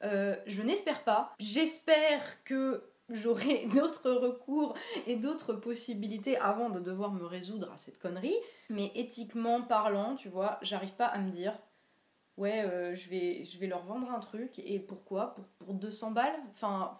Euh, 0.03 0.35
je 0.45 0.61
n'espère 0.61 1.03
pas. 1.03 1.33
J'espère 1.39 2.43
que 2.43 2.83
j'aurai 3.09 3.65
d'autres 3.73 4.11
recours 4.11 4.75
et 5.07 5.15
d'autres 5.15 5.53
possibilités 5.53 6.37
avant 6.37 6.69
de 6.69 6.79
devoir 6.79 7.11
me 7.11 7.25
résoudre 7.25 7.71
à 7.71 7.77
cette 7.77 7.99
connerie. 7.99 8.37
Mais 8.69 8.91
éthiquement 8.95 9.61
parlant, 9.61 10.15
tu 10.15 10.29
vois, 10.29 10.59
j'arrive 10.61 10.93
pas 10.93 11.07
à 11.07 11.17
me 11.17 11.31
dire 11.31 11.57
ouais, 12.37 12.63
euh, 12.63 12.95
je, 12.95 13.09
vais, 13.09 13.67
leur 13.67 13.83
vendre 13.83 14.09
un 14.11 14.19
truc 14.19 14.59
et 14.59 14.79
pourquoi? 14.79 15.35
Pour, 15.35 15.45
pour 15.45 15.73
200 15.73 16.11
balles? 16.11 16.39
Enfin, 16.51 16.99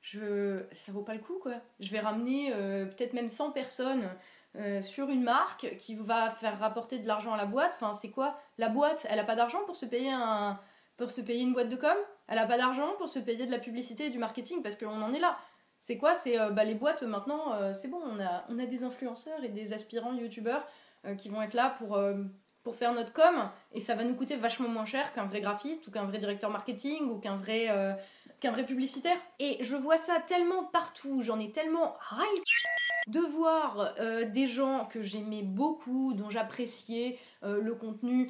je, 0.00 0.64
ça 0.72 0.92
vaut 0.92 1.02
pas 1.02 1.14
le 1.14 1.20
coup 1.20 1.38
quoi. 1.40 1.54
Je 1.80 1.90
vais 1.90 2.00
ramener 2.00 2.52
euh, 2.52 2.86
peut-être 2.86 3.12
même 3.12 3.28
100 3.28 3.52
personnes 3.52 4.08
euh, 4.56 4.82
sur 4.82 5.08
une 5.08 5.22
marque 5.22 5.76
qui 5.78 5.94
va 5.94 6.30
faire 6.30 6.58
rapporter 6.58 6.98
de 6.98 7.06
l'argent 7.06 7.32
à 7.32 7.36
la 7.36 7.46
boîte. 7.46 7.72
Enfin, 7.80 7.92
c'est 7.92 8.10
quoi? 8.10 8.38
La 8.58 8.68
boîte, 8.68 9.06
elle 9.08 9.18
a 9.18 9.24
pas 9.24 9.36
d'argent 9.36 9.64
pour 9.64 9.76
se 9.76 9.86
payer 9.86 10.10
un 10.10 10.58
une 11.28 11.52
boîte 11.52 11.68
de 11.68 11.76
com? 11.76 11.96
Elle 12.26 12.38
a 12.38 12.46
pas 12.46 12.58
d'argent 12.58 12.94
pour 12.98 13.08
se 13.08 13.20
payer 13.20 13.46
de 13.46 13.52
la 13.52 13.60
publicité 13.60 14.06
et 14.06 14.10
du 14.10 14.18
marketing 14.18 14.62
parce 14.62 14.74
qu'on 14.74 15.00
en 15.00 15.14
est 15.14 15.20
là. 15.20 15.38
C'est 15.78 15.96
quoi? 15.96 16.16
C'est 16.16 16.36
bah, 16.50 16.64
les 16.64 16.74
boîtes 16.74 17.04
maintenant, 17.04 17.72
c'est 17.72 17.86
bon, 17.86 18.00
on 18.04 18.18
a, 18.18 18.66
des 18.66 18.82
influenceurs 18.82 19.44
et 19.44 19.48
des 19.48 19.72
aspirants 19.72 20.12
youtubeurs 20.12 20.66
qui 21.16 21.28
vont 21.28 21.40
être 21.40 21.54
là 21.54 21.70
pour, 21.78 21.96
pour 22.68 22.76
faire 22.76 22.92
notre 22.92 23.14
com 23.14 23.48
et 23.72 23.80
ça 23.80 23.94
va 23.94 24.04
nous 24.04 24.14
coûter 24.14 24.36
vachement 24.36 24.68
moins 24.68 24.84
cher 24.84 25.14
qu'un 25.14 25.24
vrai 25.24 25.40
graphiste 25.40 25.86
ou 25.88 25.90
qu'un 25.90 26.04
vrai 26.04 26.18
directeur 26.18 26.50
marketing 26.50 27.08
ou 27.08 27.18
qu'un 27.18 27.36
vrai, 27.38 27.68
euh, 27.70 27.94
qu'un 28.40 28.50
vrai 28.50 28.66
publicitaire. 28.66 29.16
Et 29.38 29.56
je 29.60 29.74
vois 29.74 29.96
ça 29.96 30.20
tellement 30.26 30.64
partout, 30.64 31.22
j'en 31.22 31.40
ai 31.40 31.50
tellement 31.50 31.94
ras 31.98 32.26
de 33.06 33.20
voir 33.20 33.94
euh, 34.00 34.26
des 34.26 34.44
gens 34.44 34.84
que 34.84 35.00
j'aimais 35.00 35.40
beaucoup, 35.40 36.12
dont 36.12 36.28
j'appréciais 36.28 37.18
euh, 37.42 37.58
le 37.62 37.74
contenu, 37.74 38.26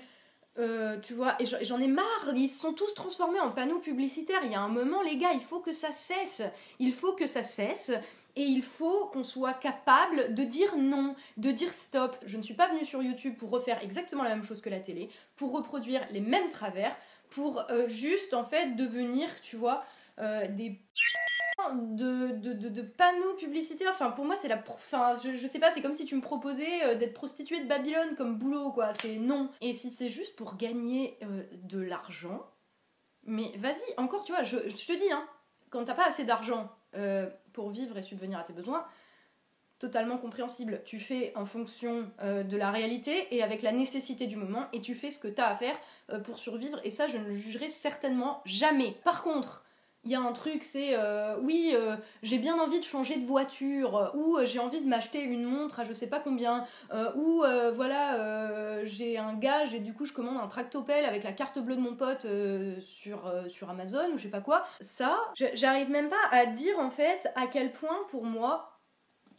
tu 1.03 1.15
vois, 1.15 1.35
et 1.41 1.45
j'en- 1.45 1.81
ai 1.81 1.87
marre, 1.89 2.33
ils 2.35 2.49
sont 2.49 2.73
tous 2.73 2.93
transformés 2.95 3.41
en 3.41 3.51
panneaux 3.51 3.79
publicitaires. 3.81 4.41
Il 4.45 4.53
y 4.53 4.57
a 4.57 4.61
un 4.61 4.69
moment, 4.69 5.03
les 5.03 5.17
gars, 5.17 5.33
il 5.35 5.41
faut 5.41 5.61
que 5.61 5.73
ça 5.73 5.91
cesse. 5.93 6.43
Il 6.81 6.93
faut 6.93 7.13
que 7.13 7.27
ça 7.29 7.43
cesse. 7.45 7.93
Et 8.39 8.45
il 8.45 8.63
faut 8.63 9.07
qu'on 9.07 9.25
soit 9.25 9.55
capable 9.55 10.33
de 10.33 10.45
dire 10.45 10.77
non, 10.77 11.17
de 11.39 11.51
dire 11.51 11.75
stop. 11.75 12.17
Je 12.25 12.37
ne 12.37 12.43
suis 12.43 12.55
pas 12.55 12.69
venue 12.69 12.85
sur 12.85 13.03
YouTube 13.03 13.37
pour 13.37 13.51
refaire 13.51 13.83
exactement 13.83 14.23
la 14.23 14.29
même 14.29 14.45
chose 14.45 14.61
que 14.61 14.71
la 14.71 14.79
télé, 14.79 15.11
pour 15.35 15.51
reproduire 15.51 16.07
les 16.11 16.21
mêmes 16.21 16.49
travers, 16.49 16.97
pour 17.31 17.69
euh, 17.69 17.89
juste 17.89 18.35
en 18.35 18.45
fait 18.45 18.77
devenir, 18.77 19.29
tu 19.43 19.57
vois, 19.57 19.85
euh, 20.21 20.47
des 20.47 20.81
de, 21.73 22.29
de, 22.31 22.83
panneaux 22.83 23.35
publicitaires. 23.35 23.91
Enfin, 23.91 24.13
pour 24.13 24.25
moi, 24.25 24.37
c'est 24.37 24.47
la. 24.47 24.63
Enfin, 24.69 25.15
je, 25.21 25.35
je, 25.35 25.47
sais 25.49 25.59
pas, 25.59 25.73
c'est 25.73 25.83
comme 25.83 25.93
si 25.93 26.05
tu 26.05 26.15
me 26.15 26.21
proposais 26.21 26.85
euh, 26.85 26.95
d'être 26.95 27.15
prostituée 27.15 27.61
de 27.61 27.67
Babylone 27.67 28.15
comme 28.17 28.39
boulot, 28.39 28.71
quoi. 28.71 28.93
C'est 29.03 29.17
non. 29.17 29.51
Et 29.61 29.73
si 29.73 29.91
c'est 29.91 30.11
juste 30.11 30.37
pour 30.37 30.57
gagner 30.57 31.19
de 31.65 31.81
l'argent, 31.81 32.47
mais 33.25 33.51
vas-y, 33.57 33.95
encore, 33.97 34.23
tu 34.23 34.31
vois, 34.31 34.45
je, 34.45 34.59
je 34.69 34.87
te 34.87 34.97
dis, 34.97 35.11
hein, 35.11 35.27
quand 35.71 35.85
t'as 35.85 35.95
pas 35.95 36.07
assez 36.07 36.25
d'argent 36.25 36.71
euh, 36.95 37.29
pour 37.53 37.71
vivre 37.71 37.97
et 37.99 38.03
subvenir 38.03 38.39
à 38.39 38.43
tes 38.43 38.53
besoins, 38.53 38.85
totalement 39.79 40.19
compréhensible. 40.19 40.83
Tu 40.85 40.99
fais 40.99 41.33
en 41.37 41.47
fonction 41.47 42.11
euh, 42.21 42.43
de 42.43 42.57
la 42.57 42.71
réalité 42.71 43.29
et 43.35 43.43
avec 43.43 43.63
la 43.63 43.73
nécessité 43.73 44.27
du 44.27 44.37
moment 44.37 44.67
et 44.73 44.81
tu 44.81 44.95
fais 44.95 45.11
ce 45.11 45.19
que 45.19 45.29
tu 45.29 45.41
as 45.41 45.49
à 45.49 45.55
faire 45.55 45.79
euh, 46.11 46.19
pour 46.19 46.39
survivre 46.39 46.81
et 46.85 46.91
ça 46.91 47.07
je 47.07 47.17
ne 47.17 47.25
le 47.25 47.33
jugerai 47.33 47.69
certainement 47.69 48.43
jamais. 48.45 48.97
Par 49.05 49.23
contre, 49.23 49.65
il 50.05 50.13
y 50.13 50.15
a 50.15 50.21
un 50.21 50.33
truc, 50.33 50.65
c'est 50.65 50.95
euh, 50.95 51.37
oui, 51.43 51.73
euh, 51.75 51.97
j'ai 52.23 52.39
bien 52.39 52.59
envie 52.59 52.79
de 52.79 52.85
changer 52.85 53.17
de 53.17 53.27
voiture, 53.27 53.97
euh, 53.97 54.11
ou 54.15 54.39
j'ai 54.45 54.59
envie 54.59 54.81
de 54.81 54.89
m'acheter 54.89 55.21
une 55.21 55.45
montre 55.45 55.81
à 55.81 55.85
je 55.85 55.93
sais 55.93 56.07
pas 56.07 56.21
combien, 56.21 56.67
ou 57.17 57.45
voilà, 57.75 58.85
j'ai 58.85 59.19
un 59.19 59.35
gage 59.35 59.75
et 59.75 59.81
du 59.81 59.93
coup 59.93 60.05
je 60.05 60.13
commande 60.13 60.39
un 60.39 60.47
tractopelle 60.47 61.05
avec 61.05 61.25
la 61.25 61.33
carte 61.33 61.59
bleue 61.59 61.77
de 61.77 61.81
mon 61.81 61.95
pote 61.95 62.27
sur, 62.81 63.33
sur 63.49 63.71
Amazon 63.71 64.13
ou 64.13 64.17
je 64.17 64.25
sais 64.25 64.29
pas 64.29 64.41
quoi. 64.41 64.65
Ça, 64.81 65.19
j'arrive 65.55 65.91
même 65.91 66.09
pas 66.09 66.17
à 66.31 66.47
dire 66.47 66.79
en 66.79 66.91
fait 66.91 67.29
à 67.35 67.47
quel 67.47 67.73
point 67.73 67.99
pour 68.09 68.25
moi 68.25 68.79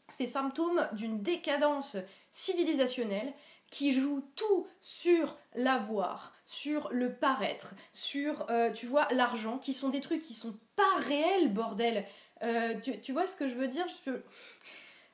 c'est 0.08 0.28
symptôme 0.28 0.88
d'une 0.94 1.22
décadence 1.22 1.98
civilisationnelle 2.32 3.34
qui 3.70 3.94
joue 3.94 4.24
tout 4.36 4.68
sur 4.82 5.38
l'avoir, 5.54 6.34
sur 6.46 6.90
le 6.92 7.14
paraître, 7.14 7.74
sur, 7.92 8.50
euh, 8.50 8.72
tu 8.72 8.86
vois, 8.86 9.08
l'argent, 9.12 9.58
qui 9.58 9.74
sont 9.74 9.90
des 9.90 10.02
trucs 10.02 10.22
qui 10.22 10.34
sont 10.34 10.58
pas 10.76 10.96
réels, 10.98 11.54
bordel. 11.54 12.06
Euh, 12.44 12.76
tu, 12.80 13.12
vois 13.12 13.28
ce 13.28 13.36
que 13.36 13.48
je 13.48 13.56
veux 13.56 13.68
dire? 13.68 13.86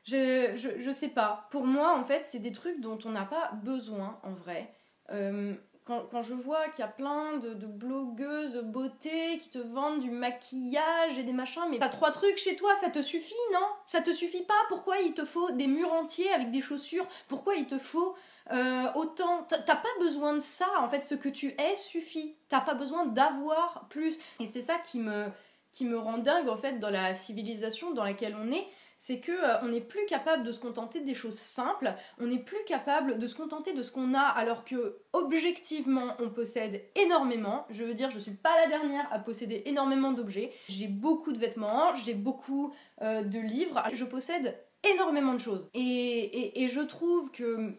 Je, 0.04 0.54
je, 0.56 0.80
je, 0.80 0.92
sais 0.92 1.08
pas. 1.08 1.48
Pour 1.52 1.66
moi, 1.66 1.98
en 1.98 2.04
fait, 2.04 2.26
c'est 2.26 2.40
des 2.40 2.52
trucs 2.52 2.80
dont 2.80 3.00
on 3.06 3.10
n'a 3.10 3.26
pas 3.26 3.52
besoin, 3.64 4.20
en 4.24 4.34
vrai. 4.34 4.72
Euh, 5.12 5.56
quand, 5.86 6.24
je 6.24 6.34
vois 6.34 6.68
qu'il 6.70 6.80
y 6.80 6.88
a 6.88 6.92
plein 6.92 7.38
de, 7.38 7.54
blogueuses 7.54 8.58
beauté 8.58 9.38
qui 9.38 9.50
te 9.50 9.60
vendent 9.60 10.00
du 10.00 10.10
maquillage 10.10 11.20
et 11.20 11.24
des 11.24 11.32
machins, 11.32 11.62
mais 11.70 11.78
pas 11.78 11.90
trois 11.90 12.12
trucs 12.12 12.38
chez 12.38 12.56
toi, 12.56 12.74
ça 12.74 12.90
te 12.90 13.04
suffit, 13.04 13.36
non? 13.54 13.68
Ça 13.86 14.02
te 14.02 14.12
suffit 14.12 14.42
pas? 14.44 14.56
Pourquoi 14.68 15.00
il 15.02 15.14
te 15.14 15.26
faut 15.26 15.52
des 15.52 15.68
murs 15.68 15.94
entiers 15.94 16.32
avec 16.32 16.50
des 16.50 16.62
chaussures? 16.62 17.08
Pourquoi 17.28 17.56
il 17.56 17.68
te 17.68 17.78
faut 17.78 18.16
euh, 18.52 18.86
autant, 18.96 19.44
t'as 19.50 19.76
pas 19.76 19.88
besoin 20.00 20.34
de 20.34 20.40
ça, 20.40 20.68
en 20.80 20.88
fait, 20.88 21.02
ce 21.02 21.16
que 21.16 21.30
tu 21.30 21.56
es 21.60 21.76
suffit. 21.76 22.36
T'as 22.50 22.62
pas 22.62 22.76
besoin 22.76 23.06
d'avoir 23.06 23.88
plus. 23.90 24.20
Et 24.40 24.46
c'est 24.46 24.62
ça 24.62 24.78
qui 24.78 25.00
me, 25.00 25.28
qui 25.72 25.86
me 25.86 25.98
rend 25.98 26.20
dingue, 26.20 26.50
en 26.50 26.58
fait, 26.58 26.80
dans 26.80 26.90
la 26.90 27.14
civilisation 27.16 27.92
dans 27.92 28.04
laquelle 28.04 28.36
on 28.40 28.52
est. 28.52 28.68
C'est 28.98 29.20
que 29.20 29.32
euh, 29.32 29.62
on 29.62 29.68
n'est 29.68 29.82
plus 29.82 30.06
capable 30.08 30.44
de 30.44 30.52
se 30.52 30.60
contenter 30.60 31.02
des 31.02 31.16
choses 31.16 31.38
simples, 31.38 31.94
on 32.18 32.28
n'est 32.28 32.40
plus 32.40 32.64
capable 32.66 33.18
de 33.18 33.28
se 33.28 33.36
contenter 33.36 33.74
de 33.74 33.84
ce 33.84 33.92
qu'on 33.92 34.14
a, 34.14 34.22
alors 34.22 34.64
que 34.64 35.00
objectivement 35.12 36.16
on 36.20 36.30
possède 36.30 36.82
énormément. 36.96 37.66
Je 37.70 37.84
veux 37.84 37.94
dire, 37.94 38.10
je 38.10 38.20
suis 38.20 38.32
pas 38.32 38.56
la 38.62 38.68
dernière 38.68 39.06
à 39.12 39.20
posséder 39.20 39.64
énormément 39.66 40.14
d'objets. 40.14 40.54
J'ai 40.70 40.88
beaucoup 40.88 41.34
de 41.34 41.38
vêtements, 41.40 41.94
j'ai 41.94 42.14
beaucoup 42.14 42.74
euh, 43.02 43.22
de 43.22 43.38
livres, 43.38 43.84
je 43.92 44.06
possède 44.06 44.58
énormément 44.84 45.34
de 45.34 45.40
choses. 45.40 45.68
et, 45.74 46.64
et 46.64 46.68
je 46.70 46.80
trouve 46.80 47.32
que 47.32 47.76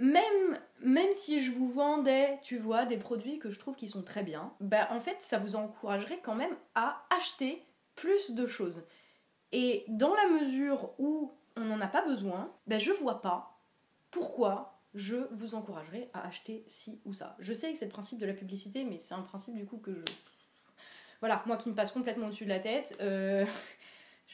même, 0.00 1.12
si 1.12 1.40
je 1.40 1.50
vous 1.50 1.70
vendais, 1.70 2.38
tu 2.42 2.56
vois, 2.56 2.86
des 2.86 2.96
produits 2.96 3.38
que 3.38 3.50
je 3.50 3.58
trouve 3.58 3.76
qui 3.76 3.88
sont 3.88 4.02
très 4.02 4.22
bien, 4.22 4.52
ben 4.60 4.86
en 4.90 5.00
fait, 5.00 5.16
ça 5.20 5.38
vous 5.38 5.56
encouragerait 5.56 6.20
quand 6.22 6.34
même 6.34 6.56
à 6.74 7.04
acheter 7.10 7.62
plus 7.96 8.32
de 8.32 8.46
choses. 8.46 8.82
Et 9.52 9.84
dans 9.88 10.14
la 10.14 10.28
mesure 10.28 10.90
où 10.98 11.32
on 11.56 11.64
n'en 11.64 11.80
a 11.80 11.86
pas 11.86 12.02
besoin, 12.02 12.52
ben 12.66 12.78
je 12.80 12.92
vois 12.92 13.20
pas 13.20 13.58
pourquoi 14.10 14.78
je 14.94 15.16
vous 15.32 15.54
encouragerais 15.54 16.10
à 16.14 16.26
acheter 16.26 16.64
ci 16.66 17.00
ou 17.04 17.12
ça. 17.12 17.36
Je 17.38 17.52
sais 17.52 17.70
que 17.70 17.78
c'est 17.78 17.84
le 17.84 17.90
principe 17.90 18.18
de 18.18 18.26
la 18.26 18.32
publicité, 18.32 18.84
mais 18.84 18.98
c'est 18.98 19.14
un 19.14 19.22
principe 19.22 19.54
du 19.54 19.66
coup 19.66 19.78
que 19.78 19.94
je... 19.94 20.02
Voilà, 21.20 21.42
moi 21.46 21.56
qui 21.56 21.68
me 21.68 21.74
passe 21.74 21.92
complètement 21.92 22.26
au-dessus 22.26 22.44
de 22.44 22.48
la 22.48 22.60
tête. 22.60 22.96
Euh, 23.00 23.44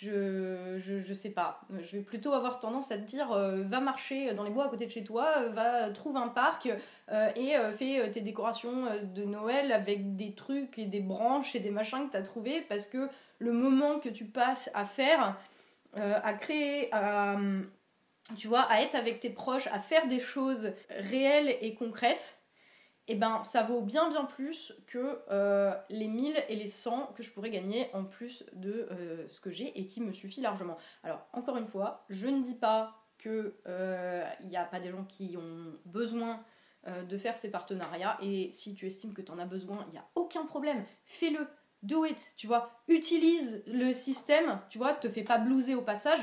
je, 0.03 0.79
je, 0.79 1.15
sais 1.15 1.31
pas. 1.31 1.63
Je 1.81 1.97
vais 1.97 2.03
plutôt 2.03 2.35
avoir 2.35 2.61
tendance 2.61 2.93
à 2.93 2.99
te 2.99 3.05
dire 3.05 3.33
euh, 3.33 3.63
va 3.63 3.81
marcher 3.81 4.35
dans 4.35 4.45
les 4.45 4.51
bois 4.51 4.67
à 4.67 4.69
côté 4.69 4.85
de 4.85 4.91
chez 4.91 5.05
toi, 5.05 5.49
va 5.49 5.91
trouve 5.91 6.19
un 6.19 6.29
parc 6.29 6.69
euh, 7.11 7.31
et 7.35 7.57
euh, 7.57 7.73
fais 7.73 8.11
tes 8.11 8.21
décorations 8.21 8.85
de 9.03 9.25
Noël 9.25 9.73
avec 9.73 10.17
des 10.17 10.35
trucs 10.35 10.79
et 10.79 10.85
des 10.85 11.01
branches 11.01 11.55
et 11.57 11.61
des 11.61 11.71
machins 11.71 12.07
que 12.07 12.11
tu 12.11 12.17
as 12.19 12.23
trouvé 12.23 12.61
parce 12.69 12.85
que 12.85 13.09
le 13.39 13.53
moment 13.53 13.99
que 13.99 14.11
tu 14.11 14.27
passes 14.27 14.71
à 14.75 14.85
faire, 14.85 15.37
à 15.95 16.33
créer, 16.35 16.91
tu 18.37 18.49
vois, 18.49 18.63
à 18.63 18.83
être 18.83 18.95
avec 18.95 19.21
tes 19.21 19.31
proches, 19.31 19.67
à 19.69 19.81
faire 19.81 20.09
des 20.09 20.21
choses 20.21 20.73
réelles 20.91 21.57
et 21.63 21.75
concrètes, 21.75 22.39
eh 23.09 23.15
ben 23.15 23.43
ça 23.45 23.63
vaut 23.63 23.83
bien 23.83 24.09
bien 24.09 24.25
plus 24.25 24.75
que 24.87 25.21
euh, 25.31 25.75
les 25.91 26.09
1000 26.09 26.43
et 26.49 26.57
les 26.57 26.67
100 26.67 27.13
que 27.15 27.23
je 27.23 27.31
pourrais 27.31 27.51
gagner 27.51 27.89
en 27.93 28.05
plus 28.05 28.45
de 28.53 28.89
euh, 28.91 29.29
ce 29.29 29.41
que 29.41 29.51
j'ai 29.51 29.79
et 29.79 29.87
qui 29.87 30.01
me 30.01 30.13
suffit 30.13 30.41
largement. 30.41 30.77
Alors 31.05 31.27
encore 31.33 31.57
une 31.57 31.67
fois, 31.67 32.05
je 32.09 32.27
ne 32.27 32.43
dis 32.43 32.55
pas 32.55 33.01
qu'il 33.19 33.53
euh, 33.67 34.25
n'y 34.45 34.57
a 34.57 34.65
pas 34.65 34.81
des 34.81 34.91
gens 34.91 35.05
qui 35.05 35.37
ont 35.37 35.73
besoin 35.85 36.43
de 37.09 37.19
faire 37.19 37.37
ces 37.37 37.51
partenariats 37.51 38.17
et 38.23 38.49
si 38.53 38.77
tu 38.77 38.87
estimes 38.87 39.13
que 39.13 39.21
tu 39.21 39.33
en 39.33 39.41
as 39.41 39.45
besoin, 39.45 39.85
il 39.89 39.95
n'y 39.95 39.99
a 39.99 40.07
aucun 40.15 40.47
problème, 40.47 40.85
fais-le, 41.05 41.49
do 41.83 42.05
it, 42.05 42.33
tu 42.37 42.47
vois, 42.47 42.71
utilise 42.87 43.65
le 43.67 43.93
système, 43.93 44.61
tu 44.69 44.79
vois, 44.79 44.95
te 44.95 45.09
fais 45.09 45.25
pas 45.25 45.39
blouser 45.39 45.75
au 45.75 45.83
passage. 45.83 46.21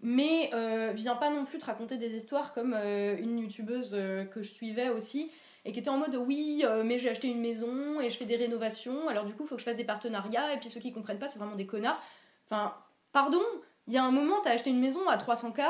Mais 0.00 0.50
viens 0.94 1.14
pas 1.14 1.28
non 1.28 1.44
plus 1.44 1.58
te 1.58 1.66
raconter 1.66 1.98
des 1.98 2.14
histoires 2.16 2.54
comme 2.54 2.72
une 2.72 3.38
youtubeuse 3.38 3.90
que 4.30 4.40
je 4.40 4.48
suivais 4.48 4.88
aussi, 4.88 5.30
et 5.68 5.72
qui 5.72 5.80
était 5.80 5.90
en 5.90 5.98
mode 5.98 6.16
oui, 6.16 6.62
euh, 6.64 6.82
mais 6.82 6.98
j'ai 6.98 7.10
acheté 7.10 7.28
une 7.28 7.42
maison 7.42 8.00
et 8.00 8.08
je 8.08 8.16
fais 8.16 8.24
des 8.24 8.36
rénovations, 8.36 9.06
alors 9.08 9.26
du 9.26 9.34
coup, 9.34 9.42
il 9.44 9.48
faut 9.48 9.56
que 9.56 9.60
je 9.60 9.66
fasse 9.66 9.76
des 9.76 9.84
partenariats, 9.84 10.50
et 10.54 10.56
puis 10.56 10.70
ceux 10.70 10.80
qui 10.80 10.94
comprennent 10.94 11.18
pas, 11.18 11.28
c'est 11.28 11.38
vraiment 11.38 11.56
des 11.56 11.66
connards. 11.66 12.00
Enfin, 12.46 12.74
pardon, 13.12 13.42
il 13.86 13.92
y 13.92 13.98
a 13.98 14.02
un 14.02 14.10
moment, 14.10 14.36
t'as 14.42 14.52
acheté 14.52 14.70
une 14.70 14.80
maison 14.80 15.06
à 15.10 15.18
300K, 15.18 15.66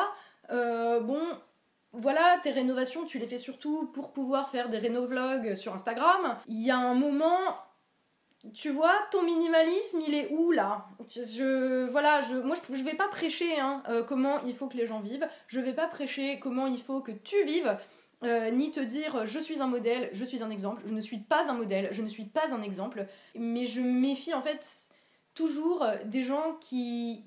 euh, 0.50 1.00
bon, 1.00 1.20
voilà, 1.92 2.38
tes 2.44 2.52
rénovations, 2.52 3.06
tu 3.06 3.18
les 3.18 3.26
fais 3.26 3.38
surtout 3.38 3.90
pour 3.92 4.12
pouvoir 4.12 4.50
faire 4.50 4.68
des 4.68 4.78
rénovlogs 4.78 5.56
sur 5.56 5.74
Instagram. 5.74 6.38
Il 6.46 6.62
y 6.62 6.70
a 6.70 6.78
un 6.78 6.94
moment, 6.94 7.40
tu 8.54 8.70
vois, 8.70 8.94
ton 9.10 9.24
minimalisme, 9.24 10.00
il 10.06 10.14
est 10.14 10.28
où 10.30 10.52
là? 10.52 10.86
Je, 11.08 11.86
Voilà, 11.86 12.20
je, 12.20 12.36
moi 12.36 12.54
je, 12.54 12.76
je 12.76 12.84
vais 12.84 12.94
pas 12.94 13.08
prêcher 13.08 13.58
hein, 13.58 13.82
euh, 13.88 14.04
comment 14.04 14.38
il 14.46 14.54
faut 14.54 14.68
que 14.68 14.76
les 14.76 14.86
gens 14.86 15.00
vivent, 15.00 15.28
je 15.48 15.58
vais 15.58 15.72
pas 15.72 15.88
prêcher 15.88 16.38
comment 16.38 16.68
il 16.68 16.80
faut 16.80 17.00
que 17.00 17.10
tu 17.10 17.42
vives. 17.42 17.76
Euh, 18.25 18.50
ni 18.50 18.72
te 18.72 18.80
dire 18.80 19.26
je 19.26 19.38
suis 19.38 19.60
un 19.60 19.68
modèle, 19.68 20.10
je 20.12 20.25
suis 20.25 20.42
un 20.42 20.50
exemple. 20.50 20.82
Je 20.87 20.92
ne 20.92 21.00
suis 21.00 21.18
pas 21.18 21.50
un 21.50 21.54
modèle, 21.54 21.88
je 21.92 22.02
ne 22.02 22.08
suis 22.08 22.25
pas 22.25 22.52
un 22.52 22.62
exemple. 22.62 23.06
Mais 23.37 23.66
je 23.66 23.80
méfie 23.80 24.34
en 24.34 24.42
fait 24.42 24.88
toujours 25.34 25.87
des 26.04 26.25
gens 26.25 26.56
qui, 26.60 27.25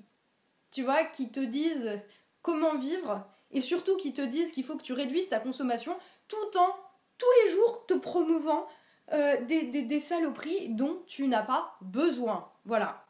tu 0.70 0.82
vois, 0.82 1.04
qui 1.04 1.30
te 1.30 1.40
disent 1.40 1.98
comment 2.42 2.76
vivre 2.76 3.26
et 3.52 3.60
surtout 3.60 3.96
qui 3.96 4.12
te 4.12 4.22
disent 4.22 4.52
qu'il 4.52 4.64
faut 4.64 4.76
que 4.76 4.82
tu 4.82 4.92
réduises 4.92 5.28
ta 5.28 5.40
consommation 5.40 5.96
tout 6.28 6.58
en 6.58 6.76
tous 7.18 7.44
les 7.44 7.50
jours 7.52 7.84
te 7.86 7.94
promouvant 7.94 8.66
euh, 9.12 9.36
des, 9.44 9.82
des, 9.82 10.00
saloperies 10.00 10.70
dont 10.70 11.02
tu 11.06 11.28
n'as 11.28 11.42
pas 11.42 11.76
besoin. 11.80 12.50
Voilà. 12.64 13.04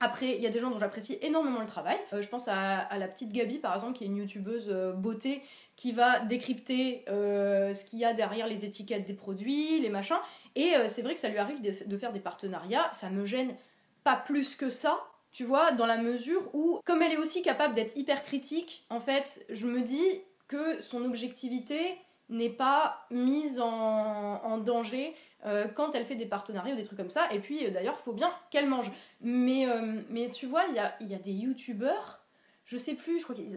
Après, 0.00 0.34
il 0.34 0.42
y 0.42 0.46
a 0.46 0.50
des 0.50 0.58
gens 0.58 0.70
dont 0.70 0.78
j'apprécie 0.78 1.18
énormément 1.22 1.60
le 1.60 1.66
travail. 1.66 1.98
Euh, 2.12 2.20
je 2.20 2.28
pense 2.28 2.48
à, 2.48 2.88
la 2.98 3.08
petite 3.08 3.32
Gabi, 3.32 3.58
par 3.58 3.74
exemple, 3.74 3.96
qui 3.96 4.04
est 4.04 4.08
une 4.08 4.16
youtubeuse 4.16 4.68
beauté 4.96 5.42
qui 5.76 5.92
va 5.92 6.20
décrypter 6.20 7.04
euh, 7.08 7.74
ce 7.74 7.84
qu'il 7.84 7.98
y 7.98 8.04
a 8.04 8.14
derrière 8.14 8.46
les 8.46 8.64
étiquettes 8.64 9.04
des 9.04 9.14
produits, 9.14 9.78
les 9.80 9.90
machins. 9.90 10.16
Et 10.54 10.74
euh, 10.74 10.88
c'est 10.88 11.02
vrai 11.02 11.14
que 11.14 11.20
ça 11.20 11.28
lui 11.28 11.38
arrive 11.38 11.60
de, 11.60 11.96
faire 11.96 12.12
des 12.12 12.20
partenariats, 12.20 12.90
ça 12.92 13.10
me 13.10 13.26
gêne 13.26 13.54
pas 14.02 14.16
plus 14.16 14.56
que 14.56 14.70
ça, 14.70 14.98
tu 15.32 15.44
vois, 15.44 15.72
dans 15.72 15.86
la 15.86 15.98
mesure 15.98 16.42
où, 16.54 16.80
comme 16.86 17.02
elle 17.02 17.12
est 17.12 17.18
aussi 17.18 17.42
capable 17.42 17.74
d'être 17.74 17.94
hyper 17.96 18.22
critique, 18.22 18.86
en 18.88 19.00
fait, 19.00 19.44
je 19.50 19.66
me 19.66 19.82
dis 19.82 20.22
que 20.48 20.80
son 20.80 21.04
objectivité 21.04 21.98
n'est 22.30 22.50
pas 22.50 23.06
mise 23.10 23.60
en, 23.60 24.58
danger 24.58 25.14
euh, 25.44 25.68
quand 25.68 25.94
elle 25.94 26.06
fait 26.06 26.16
des 26.16 26.26
partenariats 26.26 26.72
ou 26.72 26.76
des 26.76 26.84
trucs 26.84 26.98
comme 26.98 27.10
ça. 27.10 27.28
Et 27.32 27.38
puis 27.38 27.70
d'ailleurs, 27.70 27.96
il 28.00 28.02
faut 28.02 28.14
bien 28.14 28.30
qu'elle 28.50 28.66
mange. 28.66 28.90
Mais, 29.20 29.66
mais 30.08 30.30
tu 30.30 30.46
vois, 30.46 30.64
il 30.70 30.74
y 30.74 30.78
a, 30.78 30.96
y 31.00 31.14
a, 31.14 31.18
des 31.18 31.32
youtubeurs, 31.32 32.20
je 32.64 32.78
sais 32.78 32.94
plus, 32.94 33.18
je 33.18 33.24
crois 33.24 33.36
qu'il 33.36 33.54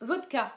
Vodka, 0.00 0.52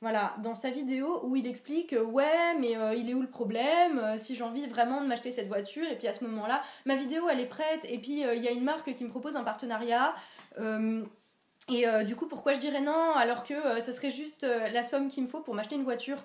voilà, 0.00 0.34
dans 0.42 0.54
sa 0.54 0.70
vidéo 0.70 1.20
où 1.24 1.36
il 1.36 1.46
explique 1.46 1.92
euh, 1.92 2.02
ouais, 2.02 2.54
mais 2.58 2.76
euh, 2.76 2.94
il 2.94 3.10
est 3.10 3.14
où 3.14 3.20
le 3.20 3.28
problème 3.28 3.98
euh, 3.98 4.16
Si 4.16 4.34
j'ai 4.34 4.42
envie 4.42 4.66
vraiment 4.66 5.02
de 5.02 5.06
m'acheter 5.06 5.30
cette 5.30 5.48
voiture, 5.48 5.86
et 5.86 5.96
puis 5.96 6.08
à 6.08 6.14
ce 6.14 6.24
moment-là, 6.24 6.62
ma 6.86 6.96
vidéo 6.96 7.28
elle 7.28 7.40
est 7.40 7.46
prête, 7.46 7.84
et 7.88 7.98
puis 7.98 8.20
il 8.22 8.42
y 8.42 8.48
a 8.48 8.50
une 8.50 8.64
marque 8.64 8.94
qui 8.94 9.04
me 9.04 9.10
propose 9.10 9.36
un 9.36 9.44
partenariat. 9.44 10.14
Et 11.68 11.84
du 12.04 12.16
coup, 12.16 12.26
pourquoi 12.26 12.54
je 12.54 12.58
dirais 12.58 12.80
non 12.80 13.12
alors 13.14 13.44
que 13.44 13.80
ça 13.80 13.92
serait 13.92 14.10
juste 14.10 14.42
la 14.44 14.82
somme 14.82 15.08
qu'il 15.08 15.22
me 15.22 15.28
faut 15.28 15.40
pour 15.40 15.54
m'acheter 15.54 15.76
une 15.76 15.84
voiture? 15.84 16.18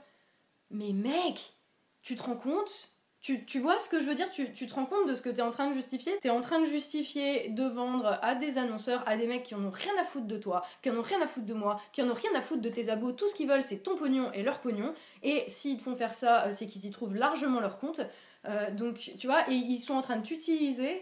Mais 0.71 0.91
mec, 0.91 1.53
tu 2.01 2.15
te 2.15 2.23
rends 2.23 2.35
compte? 2.35 2.94
Tu, 3.25 3.59
vois 3.59 3.79
ce 3.79 3.89
que 3.89 3.99
je 3.99 4.07
veux 4.07 4.13
dire? 4.13 4.29
Tu, 4.29 4.51
te 4.51 4.73
rends 4.73 4.85
compte 4.85 5.07
de 5.07 5.15
ce 5.15 5.21
que 5.21 5.29
tu 5.29 5.37
es 5.37 5.41
en 5.41 5.49
train 5.49 5.67
de 5.67 5.73
justifier? 5.73 6.13
Tu 6.21 6.27
es 6.27 6.29
en 6.29 6.41
train 6.41 6.59
de 6.59 6.65
justifier 6.65 7.49
de 7.49 7.63
vendre 7.63 8.19
à 8.21 8.35
des 8.35 8.57
annonceurs, 8.57 9.03
à 9.07 9.17
des 9.17 9.25
mecs 9.25 9.43
qui 9.43 9.55
en 9.55 9.63
ont 9.63 9.71
rien 9.71 9.93
à 9.99 10.03
foutre 10.03 10.27
de 10.27 10.37
toi, 10.37 10.63
qui 10.81 10.91
en 10.91 10.97
ont 10.97 11.01
rien 11.01 11.21
à 11.21 11.27
foutre 11.27 11.47
de 11.47 11.53
moi, 11.53 11.81
qui 11.91 12.03
en 12.03 12.09
ont 12.09 12.13
rien 12.13 12.33
à 12.35 12.41
foutre 12.41 12.61
de 12.61 12.69
tes 12.69 12.89
abos. 12.89 13.13
Tout 13.13 13.27
ce 13.27 13.35
qu'ils 13.35 13.47
veulent, 13.47 13.63
c'est 13.63 13.77
ton 13.77 13.95
pognon 13.95 14.31
et 14.33 14.43
leur 14.43 14.59
pognon. 14.59 14.93
Et 15.23 15.43
s'ils 15.47 15.77
te 15.77 15.83
font 15.83 15.95
faire 15.95 16.13
ça, 16.13 16.45
euh, 16.45 16.51
c'est 16.51 16.67
qu'ils 16.67 16.85
y 16.85 16.91
trouvent 16.91 17.15
largement 17.15 17.59
leur 17.59 17.79
compte. 17.79 18.01
Euh, 18.47 18.69
donc, 18.69 19.11
tu 19.17 19.25
vois, 19.25 19.49
et 19.49 19.55
ils 19.55 19.79
sont 19.79 19.95
en 19.95 20.01
train 20.01 20.17
de 20.17 20.23
t'utiliser. 20.23 21.01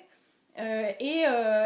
Euh, 0.60 0.92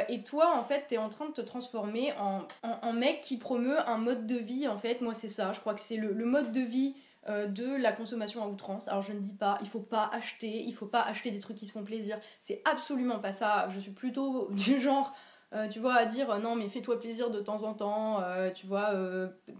et, 0.07 0.23
toi, 0.23 0.55
en 0.55 0.63
fait, 0.63 0.85
t'es 0.87 0.97
en 0.97 1.09
train 1.09 1.27
de 1.27 1.33
te 1.33 1.41
transformer 1.41 2.13
en, 2.19 2.93
mec 2.93 3.21
qui 3.21 3.37
promeut 3.37 3.77
un 3.87 3.97
mode 3.97 4.25
de 4.25 4.37
vie. 4.37 4.67
En 4.67 4.77
fait, 4.77 5.01
moi, 5.01 5.13
c'est 5.13 5.29
ça. 5.29 5.51
Je 5.53 5.59
crois 5.59 5.75
que 5.75 5.81
c'est 5.81 5.97
le, 5.97 6.13
le 6.13 6.25
mode 6.25 6.51
de 6.51 6.61
vie 6.61 6.95
de 7.27 7.75
la 7.81 7.91
consommation 7.91 8.43
à 8.43 8.47
outrance. 8.47 8.87
Alors 8.87 9.01
je 9.01 9.13
ne 9.13 9.19
dis 9.19 9.33
pas, 9.33 9.57
il 9.61 9.67
faut 9.67 9.81
pas 9.81 10.09
acheter, 10.13 10.63
il 10.63 10.73
faut 10.73 10.85
pas 10.85 11.01
acheter 11.01 11.31
des 11.31 11.39
trucs 11.39 11.57
qui 11.57 11.67
se 11.67 11.73
font 11.73 11.83
plaisir. 11.83 12.19
C'est 12.41 12.61
absolument 12.65 13.19
pas 13.19 13.33
ça. 13.33 13.67
Je 13.69 13.79
suis 13.79 13.91
plutôt 13.91 14.49
du 14.51 14.79
genre, 14.79 15.13
euh, 15.53 15.67
tu 15.67 15.79
vois, 15.79 15.95
à 15.95 16.05
dire 16.05 16.31
euh, 16.31 16.39
non 16.39 16.55
mais 16.55 16.69
fais-toi 16.69 16.99
plaisir 16.99 17.29
de 17.29 17.39
temps 17.39 17.63
en 17.63 17.73
temps. 17.73 18.23
tu 18.55 18.65
vois, 18.65 18.93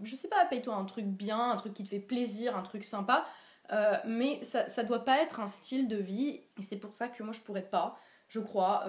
je 0.03 0.15
sais 0.15 0.27
pas, 0.27 0.45
paye-toi 0.45 0.75
un 0.75 0.85
truc 0.85 1.05
bien, 1.05 1.51
un 1.51 1.55
truc 1.57 1.73
qui 1.73 1.83
te 1.83 1.89
fait 1.89 1.99
plaisir, 1.99 2.55
un 2.55 2.63
truc 2.63 2.83
sympa. 2.83 3.25
mais 4.05 4.43
ça, 4.43 4.67
ça 4.67 4.83
doit 4.83 5.03
pas 5.03 5.21
être 5.21 5.39
un 5.39 5.47
style 5.47 5.87
de 5.87 5.97
vie. 5.97 6.41
Et 6.57 6.63
c'est 6.63 6.77
pour 6.77 6.95
ça 6.95 7.07
que 7.07 7.21
moi 7.23 7.33
je 7.33 7.41
pourrais 7.41 7.67
pas 7.69 7.99
je 8.29 8.41
crois, 8.41 8.83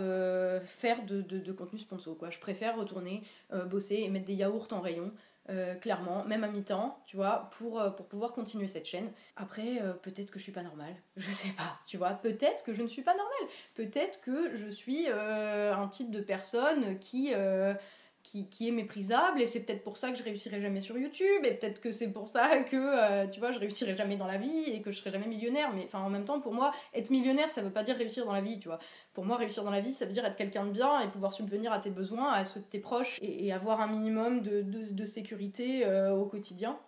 faire 0.65 1.05
de, 1.07 1.21
de, 1.21 1.53
contenu 1.53 1.79
sponsor. 1.79 2.19
Quoi. 2.19 2.29
Je 2.31 2.41
préfère 2.41 2.77
retourner 2.77 3.23
bosser 3.67 3.97
et 3.97 4.09
mettre 4.09 4.27
des 4.27 4.35
yaourts 4.35 4.67
en 4.73 4.81
rayon 4.81 5.13
euh, 5.51 5.75
clairement, 5.77 6.25
même 6.25 6.45
à 6.45 6.49
mi-temps, 6.49 6.99
tu 7.07 7.17
vois, 7.17 7.49
pour, 7.57 7.81
euh, 7.81 7.89
pour 7.89 8.07
pouvoir 8.07 8.33
continuer 8.33 8.69
cette 8.69 8.85
chaîne. 8.85 9.11
Après, 9.37 9.81
euh, 9.81 9.95
peut-être 9.95 10.31
que 10.31 10.39
je 10.39 10.45
suis 10.45 10.53
pas 10.53 10.63
normale, 10.63 10.95
je 11.17 11.31
sais 11.31 11.49
pas, 11.57 11.79
tu 11.87 11.97
vois, 11.97 12.11
peut-être 12.11 12.65
que 12.65 12.75
je 12.75 12.83
ne 12.83 12.89
suis 12.89 13.03
pas 13.03 13.15
normale, 13.15 13.55
peut-être 13.75 14.21
que 14.21 14.55
je 14.55 14.69
suis 14.69 15.09
un 15.09 15.89
type 15.89 16.11
de 16.11 16.21
personne 16.21 16.99
qui 16.99 17.33
qui, 18.51 18.69
est 18.69 18.73
méprisable 18.73 19.41
et 19.41 19.47
c'est 19.47 19.65
peut-être 19.65 19.83
pour 19.83 19.97
ça 19.97 20.11
que 20.11 20.19
je 20.19 20.23
réussirai 20.23 20.61
jamais 20.61 20.81
sur 20.81 20.99
YouTube 20.99 21.45
et 21.45 21.55
peut-être 21.55 21.81
que 21.81 21.93
c'est 21.93 22.13
pour 22.13 22.29
ça 22.29 22.59
que 22.61 22.77
euh, 22.77 23.27
tu 23.27 23.41
vois 23.41 23.53
je 23.53 23.59
réussirai 23.59 23.97
jamais 23.97 24.17
dans 24.17 24.27
la 24.27 24.37
vie 24.37 24.65
et 24.67 24.83
que 24.83 24.91
je 24.91 24.99
serai 24.99 25.11
jamais 25.11 25.27
millionnaire 25.27 25.73
mais 25.75 25.85
enfin 25.85 26.01
en 26.01 26.11
même 26.11 26.25
temps 26.25 26.41
pour 26.41 26.53
moi 26.53 26.73
être 26.95 27.11
millionnaire 27.11 27.49
ça 27.49 27.63
veut 27.63 27.71
pas 27.71 27.83
dire 27.83 27.97
réussir 27.97 28.27
dans 28.27 28.33
la 28.33 28.41
vie 28.41 28.59
tu 28.59 28.69
vois. 28.69 28.79
Pour 29.15 29.25
moi 29.25 29.37
réussir 29.37 29.65
dans 29.65 29.71
la 29.71 29.81
vie 29.81 29.93
ça 29.93 30.05
veut 30.05 30.13
dire 30.13 30.25
être 30.25 30.37
quelqu'un 30.37 30.67
de 30.67 30.71
bien 30.71 31.01
et 31.01 31.09
pouvoir 31.09 31.33
subvenir 31.33 31.73
à 31.73 31.79
tes 31.79 31.91
besoins 31.91 32.33
à 32.33 32.45
ceux 32.45 32.61
de 32.61 32.67
tes 32.67 32.81
proches 32.81 33.19
et, 33.23 33.53
avoir 33.53 33.81
un 33.81 33.89
minimum 33.89 34.43
de, 34.43 35.05
sécurité 35.07 35.87
euh, 35.87 36.13
au 36.13 36.27
quotidien. 36.27 36.79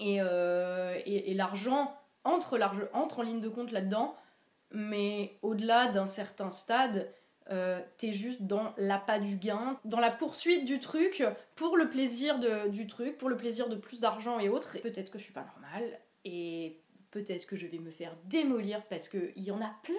Et, 0.00 0.16
euh, 0.20 0.98
et, 1.04 1.34
l'argent 1.34 1.94
entre, 2.24 2.58
entre 2.94 3.18
en 3.18 3.22
ligne 3.22 3.40
de 3.40 3.48
compte 3.48 3.70
là-dedans 3.70 4.16
mais 4.72 5.38
au-delà 5.42 5.88
d'un 5.88 6.06
certain 6.06 6.50
stade 6.50 7.12
euh, 7.50 7.80
t'es 7.98 8.12
juste 8.12 8.42
dans 8.42 8.72
l'appât 8.78 9.18
du 9.18 9.36
gain, 9.36 9.78
dans 9.84 10.00
la 10.00 10.10
poursuite 10.10 10.64
du 10.64 10.80
truc, 10.80 11.22
pour 11.56 11.76
le 11.76 11.88
plaisir 11.88 12.38
de, 12.38 12.68
du 12.68 12.86
truc, 12.86 13.18
pour 13.18 13.28
le 13.28 13.36
plaisir 13.36 13.68
de 13.68 13.76
plus 13.76 14.00
d'argent 14.00 14.38
et 14.38 14.48
autres. 14.48 14.78
Peut-être 14.80 15.12
que 15.12 15.18
je 15.18 15.24
suis 15.24 15.32
pas 15.32 15.44
normale, 15.44 16.00
et 16.24 16.80
peut-être 17.10 17.46
que 17.46 17.54
je 17.54 17.66
vais 17.66 17.78
me 17.78 17.90
faire 17.90 18.16
démolir 18.24 18.82
parce 18.86 19.08
qu'il 19.08 19.32
y 19.36 19.50
en 19.50 19.60
a 19.60 19.70
plein. 19.82 19.94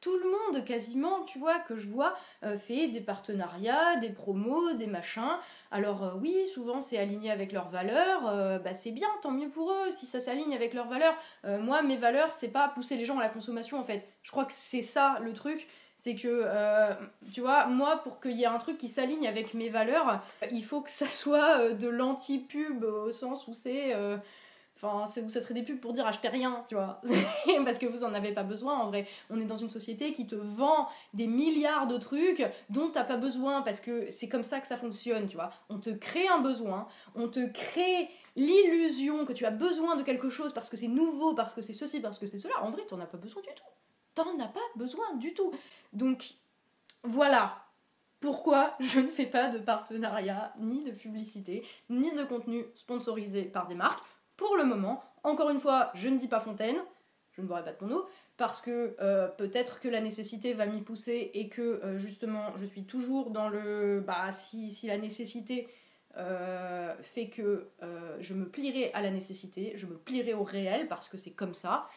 Tout 0.00 0.16
le 0.16 0.30
monde, 0.30 0.64
quasiment, 0.64 1.24
tu 1.24 1.38
vois, 1.38 1.60
que 1.60 1.76
je 1.76 1.88
vois, 1.88 2.14
euh, 2.44 2.58
fait 2.58 2.88
des 2.88 3.00
partenariats, 3.00 3.96
des 3.96 4.10
promos, 4.10 4.74
des 4.74 4.86
machins. 4.86 5.38
Alors 5.70 6.04
euh, 6.04 6.14
oui, 6.20 6.36
souvent 6.52 6.80
c'est 6.80 6.98
aligné 6.98 7.30
avec 7.30 7.52
leurs 7.52 7.70
valeurs, 7.70 8.60
bah 8.60 8.74
c'est 8.74 8.90
bien, 8.90 9.08
tant 9.22 9.30
mieux 9.30 9.48
pour 9.48 9.72
eux 9.72 9.90
si 9.90 10.06
ça 10.06 10.20
s'aligne 10.20 10.54
avec 10.54 10.74
leurs 10.74 10.88
valeurs. 10.88 11.16
moi, 11.44 11.82
mes 11.82 11.96
valeurs, 11.96 12.32
c'est 12.32 12.48
pas 12.48 12.68
pousser 12.68 12.96
les 12.96 13.06
gens 13.06 13.18
à 13.18 13.22
la 13.22 13.28
consommation 13.28 13.80
en 13.80 13.84
fait. 13.84 14.06
Je 14.22 14.30
crois 14.30 14.44
que 14.44 14.52
c'est 14.52 14.82
ça 14.82 15.18
le 15.20 15.32
truc 15.32 15.66
c'est 16.02 16.16
que, 16.16 16.26
euh, 16.26 16.92
tu 17.32 17.42
vois, 17.42 17.66
moi, 17.66 17.98
pour 18.02 18.18
qu'il 18.18 18.32
y 18.32 18.42
ait 18.42 18.46
un 18.46 18.58
truc 18.58 18.76
qui 18.76 18.88
s'aligne 18.88 19.28
avec 19.28 19.54
mes 19.54 19.68
valeurs, 19.68 20.20
il 20.50 20.64
faut 20.64 20.80
que 20.80 20.90
ça 20.90 21.06
soit 21.06 21.60
euh, 21.60 21.74
de 21.74 21.86
l'anti-pub 21.86 22.82
au 22.82 23.12
sens 23.12 23.46
où 23.46 23.54
c'est. 23.54 23.94
Euh, 23.94 24.16
enfin, 24.74 25.04
où 25.24 25.30
ça 25.30 25.40
serait 25.40 25.54
des 25.54 25.62
pubs 25.62 25.78
pour 25.78 25.92
dire 25.92 26.04
achetez 26.04 26.26
rien, 26.26 26.64
tu 26.68 26.74
vois. 26.74 27.00
Parce 27.64 27.78
que 27.78 27.86
vous 27.86 28.02
en 28.02 28.14
avez 28.14 28.32
pas 28.32 28.42
besoin 28.42 28.80
en 28.80 28.88
vrai. 28.88 29.06
On 29.30 29.40
est 29.40 29.44
dans 29.44 29.56
une 29.56 29.70
société 29.70 30.12
qui 30.12 30.26
te 30.26 30.34
vend 30.34 30.88
des 31.14 31.28
milliards 31.28 31.86
de 31.86 31.98
trucs 31.98 32.44
dont 32.68 32.90
t'as 32.90 33.04
pas 33.04 33.16
besoin 33.16 33.62
parce 33.62 33.78
que 33.78 34.10
c'est 34.10 34.28
comme 34.28 34.42
ça 34.42 34.58
que 34.58 34.66
ça 34.66 34.76
fonctionne, 34.76 35.28
tu 35.28 35.36
vois. 35.36 35.50
On 35.68 35.78
te 35.78 35.90
crée 35.90 36.26
un 36.26 36.40
besoin, 36.40 36.88
on 37.14 37.28
te 37.28 37.46
crée 37.52 38.08
l'illusion 38.34 39.24
que 39.24 39.32
tu 39.32 39.46
as 39.46 39.52
besoin 39.52 39.94
de 39.94 40.02
quelque 40.02 40.30
chose 40.30 40.52
parce 40.52 40.68
que 40.68 40.76
c'est 40.76 40.88
nouveau, 40.88 41.34
parce 41.34 41.54
que 41.54 41.62
c'est 41.62 41.72
ceci, 41.72 42.00
parce 42.00 42.18
que 42.18 42.26
c'est 42.26 42.38
cela. 42.38 42.60
En 42.60 42.72
vrai, 42.72 42.82
t'en 42.86 42.98
as 42.98 43.06
pas 43.06 43.18
besoin 43.18 43.40
du 43.42 43.54
tout 43.54 43.71
t'en 44.14 44.38
as 44.38 44.48
pas 44.48 44.60
besoin 44.76 45.14
du 45.16 45.34
tout. 45.34 45.52
Donc 45.92 46.34
voilà 47.02 47.62
pourquoi 48.20 48.76
je 48.80 49.00
ne 49.00 49.08
fais 49.08 49.26
pas 49.26 49.48
de 49.48 49.58
partenariat, 49.58 50.54
ni 50.58 50.82
de 50.84 50.92
publicité, 50.92 51.66
ni 51.90 52.14
de 52.14 52.24
contenu 52.24 52.64
sponsorisé 52.74 53.42
par 53.42 53.66
des 53.66 53.74
marques. 53.74 54.02
Pour 54.36 54.56
le 54.56 54.64
moment, 54.64 55.02
encore 55.24 55.50
une 55.50 55.60
fois, 55.60 55.90
je 55.94 56.08
ne 56.08 56.18
dis 56.18 56.28
pas 56.28 56.40
fontaine, 56.40 56.76
je 57.32 57.42
ne 57.42 57.46
boirai 57.46 57.64
pas 57.64 57.72
de 57.72 57.78
ton 57.78 57.90
eau, 57.90 58.06
parce 58.36 58.60
que 58.60 58.96
euh, 59.00 59.28
peut-être 59.28 59.80
que 59.80 59.88
la 59.88 60.00
nécessité 60.00 60.54
va 60.54 60.66
m'y 60.66 60.80
pousser 60.80 61.30
et 61.34 61.48
que 61.48 61.62
euh, 61.62 61.98
justement 61.98 62.56
je 62.56 62.66
suis 62.66 62.84
toujours 62.84 63.30
dans 63.30 63.48
le 63.48 64.02
bah 64.06 64.32
si, 64.32 64.74
la 64.84 64.98
nécessité 64.98 65.68
euh, 66.16 66.94
fait 67.02 67.28
que 67.28 67.68
je 68.20 68.34
me 68.34 68.46
plierai 68.48 68.92
à 68.92 69.00
la 69.00 69.10
nécessité, 69.10 69.72
je 69.76 69.86
me 69.86 69.96
plierai 69.96 70.34
au 70.34 70.44
réel 70.44 70.88
parce 70.88 71.08
que 71.08 71.16
c'est 71.16 71.30
comme 71.30 71.54
ça. 71.54 71.88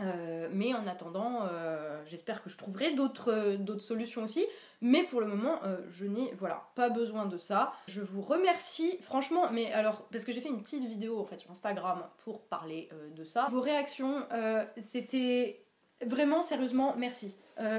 Euh, 0.00 0.48
mais 0.52 0.74
en 0.74 0.86
attendant, 0.86 1.46
euh, 1.50 2.02
j'espère 2.06 2.42
que 2.42 2.50
je 2.50 2.58
trouverai 2.58 2.94
d'autres 2.94 3.78
solutions 3.78 4.24
aussi. 4.24 4.46
Mais 4.82 5.04
pour 5.04 5.20
le 5.20 5.26
moment, 5.26 5.60
euh, 5.64 5.78
je 5.90 6.04
n'ai 6.04 6.34
voilà, 6.38 6.68
pas 6.74 6.90
besoin 6.90 7.24
de 7.26 7.38
ça. 7.38 7.72
Je 7.88 8.02
vous 8.02 8.20
remercie, 8.20 8.98
franchement, 9.00 9.50
mais 9.50 9.72
alors, 9.72 10.02
parce 10.12 10.24
que 10.24 10.32
j'ai 10.32 10.40
fait 10.40 10.50
une 10.50 10.62
petite 10.62 10.84
vidéo 10.84 11.18
en 11.18 11.24
fait 11.24 11.38
sur 11.38 11.50
Instagram 11.50 12.04
pour 12.24 12.42
parler 12.42 12.90
de 13.14 13.24
ça. 13.24 13.48
Vos 13.50 13.60
réactions, 13.60 14.26
c'était 14.78 15.65
vraiment 16.04 16.42
sérieusement, 16.42 16.94
merci. 16.96 17.36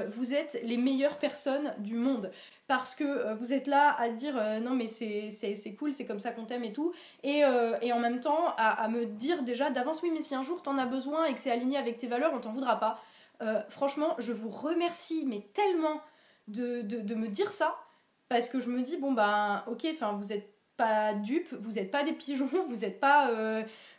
vous 0.08 0.34
êtes 0.34 0.60
les 0.64 0.76
meilleures 0.76 1.18
personnes 1.18 1.72
du 1.78 1.94
monde 1.94 2.32
parce 2.68 2.94
que 2.94 3.04
euh, 3.04 3.34
vous 3.34 3.52
êtes 3.52 3.66
là 3.66 3.96
à 3.98 4.10
dire 4.10 4.36
euh, 4.36 4.60
non 4.60 4.74
mais 4.74 4.86
c'est 4.86 5.74
cool, 5.78 5.92
c'est 5.92 6.04
comme 6.04 6.20
ça 6.20 6.30
qu'on 6.30 6.44
t'aime 6.44 6.64
et 6.64 6.72
tout, 6.72 6.92
et, 7.24 7.44
euh, 7.44 7.76
en 7.92 7.98
même 7.98 8.20
temps 8.20 8.54
à, 8.56 8.86
me 8.88 9.06
dire 9.06 9.42
déjà 9.42 9.70
d'avance 9.70 10.02
oui 10.02 10.10
mais 10.12 10.22
si 10.22 10.34
un 10.34 10.42
jour 10.42 10.62
t'en 10.62 10.78
as 10.78 10.86
besoin 10.86 11.24
et 11.24 11.32
que 11.32 11.40
c'est 11.40 11.50
aligné 11.50 11.78
avec 11.78 11.98
tes 11.98 12.06
valeurs, 12.06 12.32
on 12.34 12.38
t'en 12.38 12.52
voudra 12.52 12.78
pas. 12.78 13.02
franchement, 13.70 14.14
je 14.18 14.32
vous 14.32 14.50
remercie 14.50 15.24
mais 15.26 15.48
tellement 15.54 16.00
de, 16.46 16.82
de, 16.82 17.14
me 17.14 17.28
dire 17.28 17.52
ça, 17.52 17.74
parce 18.28 18.48
que 18.48 18.60
je 18.60 18.70
me 18.70 18.82
dis 18.82 18.98
bon 18.98 19.12
bah 19.12 19.64
ok, 19.66 19.86
vous 20.18 20.32
êtes 20.32 20.52
pas 20.76 21.14
dupes, 21.14 21.52
vous 21.60 21.78
êtes 21.78 21.90
pas 21.90 22.04
des 22.04 22.12
pigeons, 22.12 22.50
vous 22.66 22.84
êtes 22.84 23.00
pas 23.00 23.30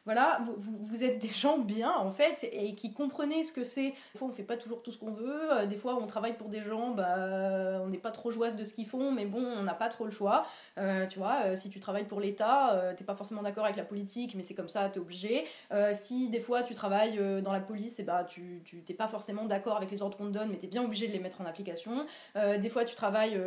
voilà, 0.05 0.41
vous, 0.57 0.77
vous, 0.81 1.03
êtes 1.03 1.19
des 1.19 1.27
gens 1.29 1.57
bien 1.57 1.91
en 1.91 2.11
fait 2.11 2.47
et 2.51 2.75
qui 2.75 2.93
comprenez 2.93 3.43
ce 3.43 3.53
que 3.53 3.63
c'est. 3.63 3.93
Des 4.13 4.17
fois 4.17 4.27
on 4.27 4.31
fait 4.31 4.43
pas 4.43 4.57
toujours 4.57 4.81
tout 4.81 4.91
ce 4.91 4.97
qu'on 4.97 5.11
veut, 5.11 5.53
euh, 5.53 5.65
des 5.65 5.75
fois 5.75 5.95
on 6.01 6.07
travaille 6.07 6.37
pour 6.37 6.49
des 6.49 6.61
gens, 6.61 6.91
bah, 6.91 7.79
on 7.81 7.87
n'est 7.87 7.97
pas 7.97 8.11
trop 8.11 8.31
joyeuse 8.31 8.55
de 8.55 8.63
ce 8.63 8.73
qu'ils 8.73 8.87
font, 8.87 9.11
mais 9.11 9.25
bon, 9.25 9.43
on 9.43 9.63
n'a 9.63 9.73
pas 9.73 9.89
trop 9.89 10.05
le 10.05 10.11
choix. 10.11 10.45
Euh, 10.77 11.05
tu 11.07 11.19
vois, 11.19 11.41
euh, 11.45 11.55
si 11.55 11.69
tu 11.69 11.79
travailles 11.79 12.05
pour 12.05 12.19
l'État, 12.19 12.93
t'es 12.97 13.03
pas 13.03 13.15
forcément 13.15 13.41
d'accord 13.41 13.65
avec 13.65 13.77
la 13.77 13.83
politique, 13.83 14.35
mais 14.35 14.43
c'est 14.43 14.53
comme 14.53 14.69
ça, 14.69 14.89
t'es 14.89 14.99
obligé. 14.99 15.45
si 15.93 16.29
des 16.29 16.39
fois 16.39 16.63
tu 16.63 16.73
travailles 16.73 17.19
dans 17.41 17.51
la 17.51 17.59
police, 17.59 17.99
et 17.99 18.03
bah, 18.03 18.23
tu 18.23 18.63
t'es 18.85 18.93
pas 18.93 19.07
forcément 19.07 19.45
d'accord 19.45 19.77
avec 19.77 19.91
les 19.91 20.01
ordres 20.01 20.17
qu'on 20.17 20.27
te 20.27 20.31
donne, 20.31 20.49
mais 20.49 20.57
t'es 20.57 20.67
bien 20.67 20.83
obligé 20.83 21.07
de 21.07 21.13
les 21.13 21.19
mettre 21.19 21.41
en 21.41 21.45
application. 21.45 22.05
des 22.35 22.69
fois 22.69 22.85
tu 22.85 22.95
travailles 22.95 23.39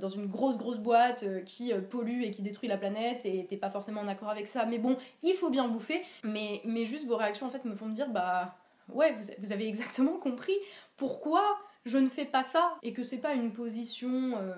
dans 0.00 0.08
une 0.08 0.26
grosse 0.26 0.56
grosse 0.56 0.78
boîte 0.78 1.24
qui 1.44 1.72
pollue 1.90 2.22
et 2.22 2.30
qui 2.30 2.42
détruit 2.42 2.68
la 2.68 2.76
planète 2.76 3.24
et 3.24 3.46
t'es 3.46 3.56
pas 3.56 3.70
forcément 3.70 4.00
en 4.00 4.08
accord 4.08 4.30
avec 4.30 4.46
ça, 4.46 4.64
mais 4.66 4.78
bon, 4.78 4.96
il 5.22 5.34
faut 5.34 5.50
bien 5.50 5.68
bouffer. 5.68 5.97
Mais, 6.24 6.60
mais 6.64 6.84
juste 6.84 7.06
vos 7.06 7.16
réactions 7.16 7.46
en 7.46 7.50
fait 7.50 7.64
me 7.64 7.74
font 7.74 7.86
me 7.86 7.94
dire 7.94 8.08
bah 8.08 8.56
ouais, 8.92 9.16
vous, 9.38 9.52
avez 9.52 9.66
exactement 9.66 10.16
compris 10.22 10.56
pourquoi 10.96 11.58
je 11.84 11.98
ne 11.98 12.08
fais 12.08 12.24
pas 12.24 12.42
ça 12.42 12.76
et 12.82 12.92
que 12.92 13.04
c'est 13.04 13.18
pas 13.18 13.34
une 13.34 13.52
position. 13.52 14.36
Euh, 14.38 14.54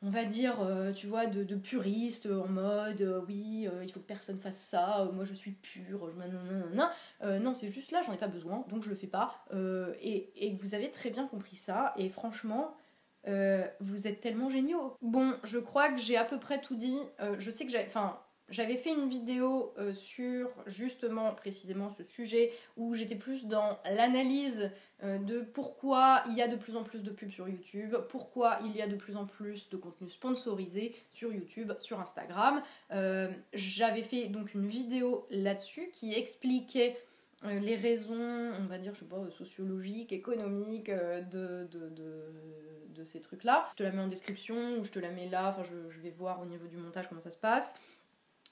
on 0.00 0.10
va 0.10 0.24
dire, 0.24 0.60
euh, 0.60 0.92
tu 0.92 1.08
vois, 1.08 1.26
de, 1.26 1.56
puriste 1.56 2.26
en 2.26 2.46
mode 2.46 3.02
euh, 3.02 3.20
oui, 3.26 3.66
il 3.82 3.90
faut 3.90 3.98
que 3.98 4.06
personne 4.06 4.38
fasse 4.38 4.60
ça, 4.60 5.10
moi 5.12 5.24
je 5.24 5.34
suis 5.34 5.50
pure, 5.50 6.12
non, 6.72 6.88
non, 7.40 7.52
c'est 7.52 7.68
juste 7.68 7.90
là, 7.90 8.00
j'en 8.02 8.12
ai 8.12 8.16
pas 8.16 8.28
besoin, 8.28 8.64
donc 8.68 8.84
je 8.84 8.90
le 8.90 8.94
fais 8.94 9.08
pas. 9.08 9.44
et, 10.00 10.30
et 10.36 10.54
vous 10.54 10.76
avez 10.76 10.92
très 10.92 11.10
bien 11.10 11.26
compris 11.26 11.56
ça, 11.56 11.94
et 11.96 12.08
franchement, 12.10 12.76
vous 13.26 14.06
êtes 14.06 14.20
tellement 14.20 14.48
géniaux. 14.48 14.96
Bon, 15.02 15.34
je 15.42 15.58
crois 15.58 15.90
que 15.90 15.98
j'ai 15.98 16.16
à 16.16 16.24
peu 16.24 16.38
près 16.38 16.60
tout 16.60 16.76
dit. 16.76 17.00
je 17.36 17.50
sais 17.50 17.66
que 17.66 17.72
j'ai. 17.72 17.84
Enfin, 17.84 18.20
j'avais 18.50 18.76
fait 18.76 18.92
une 18.92 19.08
vidéo 19.08 19.74
euh, 19.78 19.92
sur 19.92 20.50
justement 20.66 21.32
précisément 21.34 21.88
ce 21.88 22.02
sujet 22.02 22.52
où 22.76 22.94
j'étais 22.94 23.14
plus 23.14 23.46
dans 23.46 23.78
l'analyse 23.84 24.70
euh, 25.02 25.18
de 25.18 25.40
pourquoi 25.40 26.24
il 26.30 26.36
y 26.36 26.42
a 26.42 26.48
de 26.48 26.56
plus 26.56 26.76
en 26.76 26.82
plus 26.82 27.02
de 27.02 27.10
pubs 27.10 27.30
sur 27.30 27.48
YouTube, 27.48 27.94
pourquoi 28.08 28.58
il 28.64 28.74
y 28.74 28.80
a 28.80 28.86
de 28.86 28.96
plus 28.96 29.16
en 29.16 29.26
plus 29.26 29.68
de 29.68 29.76
contenu 29.76 30.08
sponsorisé 30.08 30.94
sur 31.12 31.32
YouTube, 31.32 31.72
sur 31.78 32.00
Instagram. 32.00 32.62
Euh, 32.92 33.28
j'avais 33.52 34.02
fait 34.02 34.28
donc 34.28 34.54
une 34.54 34.66
vidéo 34.66 35.26
là-dessus 35.30 35.90
qui 35.92 36.14
expliquait 36.14 36.96
les 37.44 37.76
raisons, 37.76 38.50
on 38.58 38.64
va 38.64 38.78
dire, 38.78 38.94
je 38.94 38.98
sais 38.98 39.04
pas, 39.04 39.30
sociologiques, 39.30 40.12
économiques 40.12 40.90
de, 40.90 41.68
ces 43.04 43.20
trucs-là. 43.20 43.68
Je 43.70 43.76
te 43.76 43.82
la 43.84 43.92
mets 43.92 44.02
en 44.02 44.08
description 44.08 44.76
ou 44.76 44.82
je 44.82 44.90
te 44.90 44.98
la 44.98 45.12
mets 45.12 45.28
là, 45.28 45.50
enfin 45.50 45.62
je 45.62 46.00
vais 46.00 46.10
voir 46.10 46.42
au 46.42 46.46
niveau 46.46 46.66
du 46.66 46.76
montage 46.76 47.08
comment 47.08 47.20
ça 47.20 47.30
se 47.30 47.38
passe. 47.38 47.76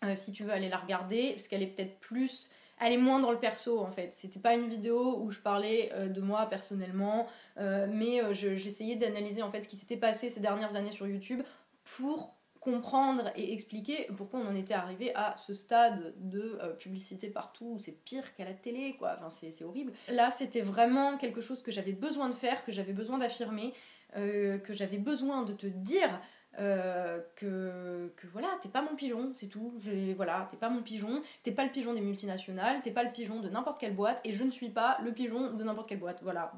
Euh, 0.04 0.14
si 0.14 0.32
tu 0.32 0.44
veux 0.44 0.52
aller 0.52 0.68
la 0.68 0.76
regarder, 0.76 1.32
parce 1.32 1.48
qu'elle 1.48 1.62
est 1.62 1.68
peut-être 1.68 1.98
plus. 2.00 2.50
Elle 2.78 2.92
est 2.92 2.98
moins 2.98 3.20
dans 3.20 3.30
le 3.30 3.38
perso 3.38 3.80
en 3.80 3.90
fait. 3.90 4.12
C'était 4.12 4.40
pas 4.40 4.54
une 4.54 4.68
vidéo 4.68 5.18
où 5.22 5.30
je 5.30 5.40
parlais 5.40 5.90
euh, 5.94 6.09
de 6.09 6.20
moi 6.20 6.46
personnellement, 6.46 7.26
euh, 7.56 7.87
mais 7.90 8.20
j'essayais 8.35 8.96
d'analyser 8.96 9.42
en 9.42 9.50
fait 9.50 9.62
ce 9.62 9.68
qui 9.68 9.76
s'était 9.76 9.96
passé 9.96 10.28
ces 10.28 10.40
dernières 10.40 10.76
années 10.76 10.90
sur 10.90 11.06
YouTube 11.06 11.42
pour 11.85 12.35
comprendre 12.61 13.30
et 13.37 13.52
expliquer 13.54 14.09
pourquoi 14.16 14.40
on 14.40 14.48
en 14.48 14.54
était 14.54 14.74
arrivé 14.74 15.14
à 15.14 15.35
ce 15.37 15.54
stade 15.54 16.12
de 16.16 16.59
publicité 16.80 17.30
partout, 17.30 17.78
c'est 17.78 17.92
pire 17.92 18.35
qu'à 18.35 18.44
la 18.44 18.54
télé, 18.54 18.96
quoi, 18.98 19.16
enfin 19.16 19.30
c'est 19.30 19.64
horrible. 19.64 19.92
Là, 20.09 20.32
c'était 20.32 20.62
vraiment 20.62 21.16
quelque 21.16 21.40
chose 21.40 21.62
que 21.62 21.70
j'avais 21.70 21.92
besoin 21.92 22.28
de 22.28 22.35
faire, 22.35 22.64
que 22.64 22.72
j'avais 22.72 22.92
besoin 22.92 23.18
d'affirmer, 23.18 23.72
que 24.14 24.72
j'avais 24.72 24.98
besoin 24.98 25.44
de 25.44 25.52
te 25.52 25.68
dire 25.68 26.20
euh, 26.59 27.21
que, 27.37 28.11
voilà, 28.33 28.49
t'es 28.62 28.69
pas 28.69 28.83
mon 28.83 28.95
pigeon, 28.97 29.33
c'est 29.35 29.49
tout. 29.49 29.73
Voilà, 30.16 30.49
t'es 30.51 30.57
pas 30.57 30.69
mon 30.69 30.83
pigeon, 30.83 31.23
t'es 31.42 31.53
pas 31.53 31.64
le 31.64 31.71
pigeon 31.71 31.95
des 31.95 32.01
multinationales, 32.01 32.81
t'es 32.83 32.90
pas 32.90 33.05
le 33.05 33.11
pigeon 33.11 33.40
de 33.40 33.49
n'importe 33.49 33.79
quelle 33.79 33.95
boîte, 33.95 34.21
et 34.25 34.33
je 34.33 34.45
ne 34.45 34.51
suis 34.51 34.71
pas 34.71 34.99
le 35.05 35.12
pigeon 35.12 35.53
de 35.53 35.64
n'importe 35.64 35.88
quelle 35.88 35.99
boîte. 35.99 36.21
Voilà. 36.23 36.53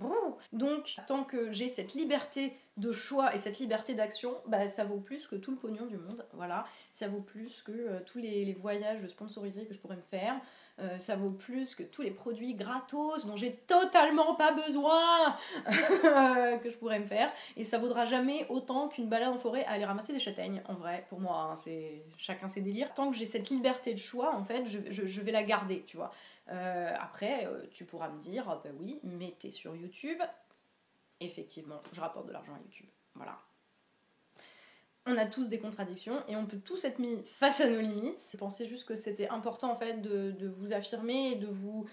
Donc, 0.52 0.96
tant 1.06 1.24
que 1.24 1.52
j'ai 1.52 1.68
cette 1.68 1.94
liberté 1.94 2.56
de 2.76 2.92
choix 2.92 3.34
et 3.34 3.38
cette 3.38 3.58
liberté 3.58 3.94
d'action, 3.94 4.36
bah, 4.46 4.68
ça 4.68 4.84
vaut 4.84 5.00
plus 5.00 5.26
que 5.26 5.36
tout 5.36 5.50
le 5.50 5.56
pognon 5.56 5.86
du 5.86 5.96
monde. 5.96 6.24
Voilà, 6.32 6.64
ça 6.92 7.08
vaut 7.08 7.20
plus 7.20 7.62
que 7.62 7.72
euh, 7.72 8.00
tous 8.06 8.18
les 8.18 8.52
voyages 8.54 9.06
sponsorisés 9.08 9.66
que 9.66 9.74
je 9.74 9.80
pourrais 9.80 9.96
me 9.96 10.02
faire. 10.10 10.40
Euh, 10.80 10.98
ça 10.98 11.16
vaut 11.16 11.30
plus 11.30 11.74
que 11.74 11.82
tous 11.82 12.02
les 12.02 12.10
produits 12.10 12.54
gratos 12.54 13.26
dont 13.26 13.36
j'ai 13.36 13.52
totalement 13.52 14.34
pas 14.36 14.52
besoin 14.52 15.34
que 15.66 16.70
je 16.70 16.76
pourrais 16.76 17.00
me 17.00 17.06
faire. 17.06 17.32
Et 17.56 17.64
ça 17.64 17.78
vaudra 17.78 18.04
jamais 18.04 18.46
autant 18.48 18.88
qu'une 18.88 19.08
balade 19.08 19.30
en 19.30 19.38
forêt 19.38 19.64
à 19.64 19.72
aller 19.72 19.84
ramasser 19.84 20.12
des 20.12 20.20
châtaignes, 20.20 20.62
en 20.68 20.74
vrai, 20.74 21.04
pour 21.08 21.20
moi, 21.20 21.48
hein, 21.50 21.56
c'est 21.56 22.04
chacun 22.16 22.48
ses 22.48 22.60
délires. 22.60 22.94
Tant 22.94 23.10
que 23.10 23.16
j'ai 23.16 23.26
cette 23.26 23.50
liberté 23.50 23.92
de 23.92 23.98
choix, 23.98 24.34
en 24.34 24.44
fait, 24.44 24.66
je, 24.66 25.20
vais 25.20 25.32
la 25.32 25.42
garder, 25.42 25.82
tu 25.86 25.96
vois. 25.96 26.12
Euh, 26.50 26.94
après, 26.98 27.46
euh, 27.46 27.64
tu 27.72 27.84
pourras 27.84 28.08
me 28.08 28.18
dire, 28.18 28.44
bah 28.46 28.70
oui, 28.78 29.00
mais 29.02 29.34
t'es 29.38 29.50
sur 29.50 29.74
YouTube. 29.74 30.18
Effectivement, 31.20 31.82
je 31.92 32.00
rapporte 32.00 32.26
de 32.26 32.32
l'argent 32.32 32.54
à 32.54 32.58
YouTube. 32.58 32.86
Voilà 33.14 33.36
on 35.08 35.16
a 35.16 35.26
tous 35.26 35.48
des 35.48 35.58
contradictions 35.58 36.22
et 36.28 36.36
on 36.36 36.46
peut 36.46 36.58
tous 36.58 36.84
être 36.84 36.98
mis 36.98 37.18
face 37.24 37.60
à 37.60 37.68
nos 37.68 37.80
limites. 37.80 38.20
Je 38.30 38.36
pensais 38.36 38.66
juste 38.66 38.84
que 38.84 38.94
c'était 38.94 39.28
important 39.28 39.70
en 39.72 39.76
fait 39.76 40.00
de, 40.02 40.52
vous 40.58 40.72
affirmer 40.72 41.32
et 41.32 41.36
de 41.36 41.46
vous, 41.46 41.86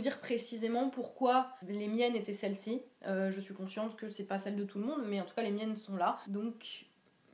dire 0.00 0.20
précisément 0.20 0.90
pourquoi 0.90 1.50
les 1.68 1.88
miennes 1.88 2.16
étaient 2.16 2.32
celles-ci. 2.32 2.82
Euh, 3.06 3.30
je 3.30 3.40
suis 3.40 3.54
consciente 3.54 3.96
que 3.96 4.08
c'est 4.08 4.24
pas 4.24 4.38
celle 4.38 4.56
de 4.56 4.64
tout 4.64 4.78
le 4.78 4.86
monde, 4.86 5.02
mais 5.06 5.20
en 5.20 5.24
tout 5.24 5.34
cas 5.34 5.42
les 5.42 5.50
miennes 5.50 5.76
sont 5.76 5.96
là. 5.96 6.18
Donc 6.28 6.86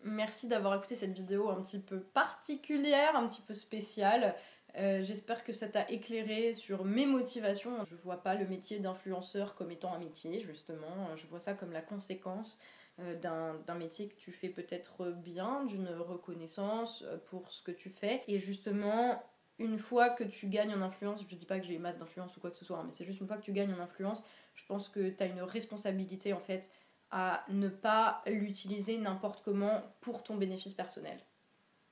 merci 0.04 0.48
d'avoir 0.48 0.74
écouté 0.74 0.94
cette 0.94 1.12
vidéo 1.12 1.48
un 1.50 1.62
petit 1.62 1.78
peu 1.78 2.00
particulière, 2.00 3.16
un 3.16 3.26
petit 3.26 3.42
peu 3.42 3.54
spéciale. 3.54 4.34
Euh, 4.78 5.02
j'espère 5.02 5.42
que 5.42 5.52
ça 5.52 5.66
t'a 5.66 5.88
éclairé 5.90 6.54
sur 6.54 6.84
mes 6.84 7.06
motivations. 7.06 7.84
Je 7.84 7.96
vois 7.96 8.22
pas 8.22 8.34
le 8.34 8.46
métier 8.46 8.78
d'influenceur 8.78 9.54
comme 9.54 9.72
étant 9.72 9.92
un 9.92 9.98
métier, 9.98 10.40
justement. 10.42 11.16
Je 11.16 11.26
vois 11.26 11.40
ça 11.40 11.54
comme 11.54 11.72
la 11.72 11.82
conséquence 11.82 12.58
euh, 13.00 13.16
d'un 13.16 13.74
métier 13.74 14.08
que 14.08 14.14
tu 14.14 14.30
fais 14.30 14.48
peut-être 14.48 15.10
bien, 15.10 15.64
d'une 15.64 15.88
reconnaissance 15.88 17.02
euh, 17.06 17.18
pour 17.26 17.50
ce 17.50 17.62
que 17.62 17.72
tu 17.72 17.90
fais. 17.90 18.22
Et 18.28 18.38
justement, 18.38 19.20
une 19.58 19.78
fois 19.78 20.10
que 20.10 20.22
tu 20.22 20.46
gagnes 20.46 20.72
en 20.72 20.82
influence, 20.82 21.24
je 21.28 21.34
dis 21.34 21.46
pas 21.46 21.58
que 21.58 21.66
j'ai 21.66 21.78
masse 21.78 21.98
d'influence 21.98 22.36
ou 22.36 22.40
quoi 22.40 22.50
que 22.50 22.56
ce 22.56 22.64
soit, 22.64 22.78
hein, 22.78 22.84
mais 22.84 22.92
c'est 22.92 23.04
juste 23.04 23.20
une 23.20 23.26
fois 23.26 23.36
que 23.36 23.42
tu 23.42 23.52
gagnes 23.52 23.72
en 23.72 23.80
influence, 23.80 24.22
je 24.54 24.64
pense 24.66 24.88
que 24.88 25.10
tu 25.10 25.22
as 25.22 25.26
une 25.26 25.42
responsabilité 25.42 26.32
en 26.32 26.40
fait 26.40 26.70
à 27.10 27.44
ne 27.48 27.68
pas 27.68 28.22
l'utiliser 28.26 28.96
n'importe 28.98 29.42
comment 29.42 29.82
pour 30.00 30.22
ton 30.22 30.36
bénéfice 30.36 30.74
personnel. 30.74 31.18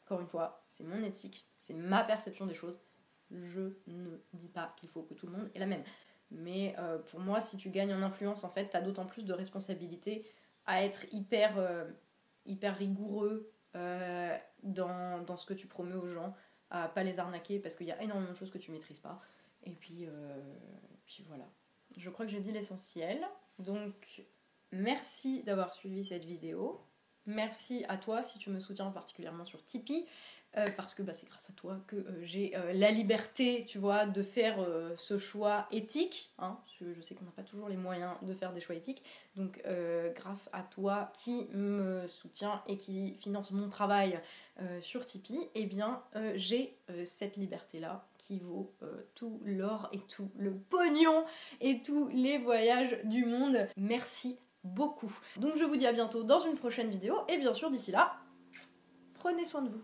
Encore 0.04 0.20
une 0.20 0.28
fois, 0.28 0.62
c'est 0.76 0.84
mon 0.84 1.02
éthique, 1.02 1.48
c'est 1.58 1.72
ma 1.72 2.04
perception 2.04 2.44
des 2.44 2.52
choses. 2.52 2.78
Je 3.30 3.72
ne 3.86 4.18
dis 4.34 4.48
pas 4.48 4.74
qu'il 4.76 4.90
faut 4.90 5.02
que 5.02 5.14
tout 5.14 5.26
le 5.26 5.32
monde 5.32 5.50
ait 5.54 5.58
la 5.58 5.66
même. 5.66 5.82
Mais 6.30 6.74
euh, 6.78 6.98
pour 6.98 7.18
moi, 7.18 7.40
si 7.40 7.56
tu 7.56 7.70
gagnes 7.70 7.94
en 7.94 8.02
influence, 8.02 8.44
en 8.44 8.50
fait, 8.50 8.68
tu 8.68 8.76
as 8.76 8.82
d'autant 8.82 9.06
plus 9.06 9.24
de 9.24 9.32
responsabilité 9.32 10.30
à 10.66 10.84
être 10.84 11.06
hyper, 11.12 11.56
euh, 11.56 11.86
rigoureux 12.44 13.50
euh, 13.74 14.36
dans, 14.62 15.36
ce 15.36 15.46
que 15.46 15.54
tu 15.54 15.66
promets 15.66 15.94
aux 15.94 16.08
gens, 16.08 16.34
à 16.68 16.88
pas 16.88 17.02
les 17.02 17.20
arnaquer 17.20 17.58
parce 17.58 17.74
qu'il 17.74 17.86
y 17.86 17.92
a 17.92 18.02
énormément 18.02 18.32
de 18.32 18.36
choses 18.36 18.50
que 18.50 18.58
tu 18.58 18.70
maîtrises 18.70 19.00
pas. 19.00 19.22
Et 19.64 19.72
puis, 19.72 20.06
puis 21.06 21.24
voilà. 21.26 21.48
Je 21.96 22.10
crois 22.10 22.26
que 22.26 22.32
j'ai 22.32 22.40
dit 22.40 22.52
l'essentiel. 22.52 23.26
Donc, 23.58 24.26
merci 24.72 25.42
d'avoir 25.44 25.72
suivi 25.72 26.04
cette 26.04 26.26
vidéo. 26.26 26.84
Merci 27.24 27.84
à 27.88 27.96
toi 27.96 28.22
si 28.22 28.38
tu 28.38 28.50
me 28.50 28.60
soutiens 28.60 28.90
particulièrement 28.90 29.44
sur 29.44 29.64
Tipeee. 29.64 30.06
Euh, 30.58 30.66
parce 30.76 30.94
que 30.94 31.02
bah, 31.02 31.12
c'est 31.12 31.28
grâce 31.28 31.50
à 31.50 31.52
toi 31.52 31.78
que 31.86 31.96
euh, 31.96 32.22
j'ai 32.22 32.56
euh, 32.56 32.72
la 32.72 32.90
liberté, 32.90 33.64
tu 33.68 33.78
vois, 33.78 34.06
de 34.06 34.22
faire 34.22 34.56
ce 34.96 35.18
choix 35.18 35.66
éthique. 35.70 36.30
Hein, 36.38 36.58
je 36.80 37.00
sais 37.02 37.14
qu'on 37.14 37.24
n'a 37.24 37.30
pas 37.30 37.42
toujours 37.42 37.68
les 37.68 37.76
moyens 37.76 38.14
de 38.22 38.32
faire 38.32 38.52
des 38.52 38.60
choix 38.60 38.74
éthiques. 38.74 39.02
Donc, 39.36 39.62
grâce 40.14 40.48
à 40.52 40.62
toi 40.62 41.12
qui 41.18 41.46
me 41.52 42.06
soutient 42.08 42.62
et 42.66 42.76
qui 42.76 43.14
finance 43.14 43.50
mon 43.50 43.68
travail 43.68 44.20
sur 44.80 45.04
Tipeee, 45.04 45.48
eh 45.54 45.66
bien, 45.66 46.02
j'ai 46.34 46.78
cette 47.04 47.36
liberté-là 47.36 48.06
qui 48.18 48.38
vaut 48.38 48.74
tout 49.14 49.40
l'or 49.44 49.88
et 49.92 50.00
tout 50.00 50.30
le 50.38 50.52
pognon 50.54 51.24
et 51.60 51.82
tous 51.82 52.08
les 52.08 52.38
voyages 52.38 52.98
du 53.04 53.24
monde. 53.24 53.68
Merci 53.76 54.38
beaucoup. 54.64 55.12
Donc, 55.36 55.56
je 55.56 55.64
vous 55.64 55.76
dis 55.76 55.86
à 55.86 55.92
bientôt 55.92 56.22
dans 56.22 56.38
une 56.38 56.56
prochaine 56.56 56.90
vidéo. 56.90 57.16
Et 57.28 57.38
bien 57.38 57.52
sûr, 57.52 57.70
d'ici 57.70 57.90
là, 57.90 58.16
prenez 59.14 59.44
soin 59.44 59.62
de 59.62 59.68
vous. 59.68 59.82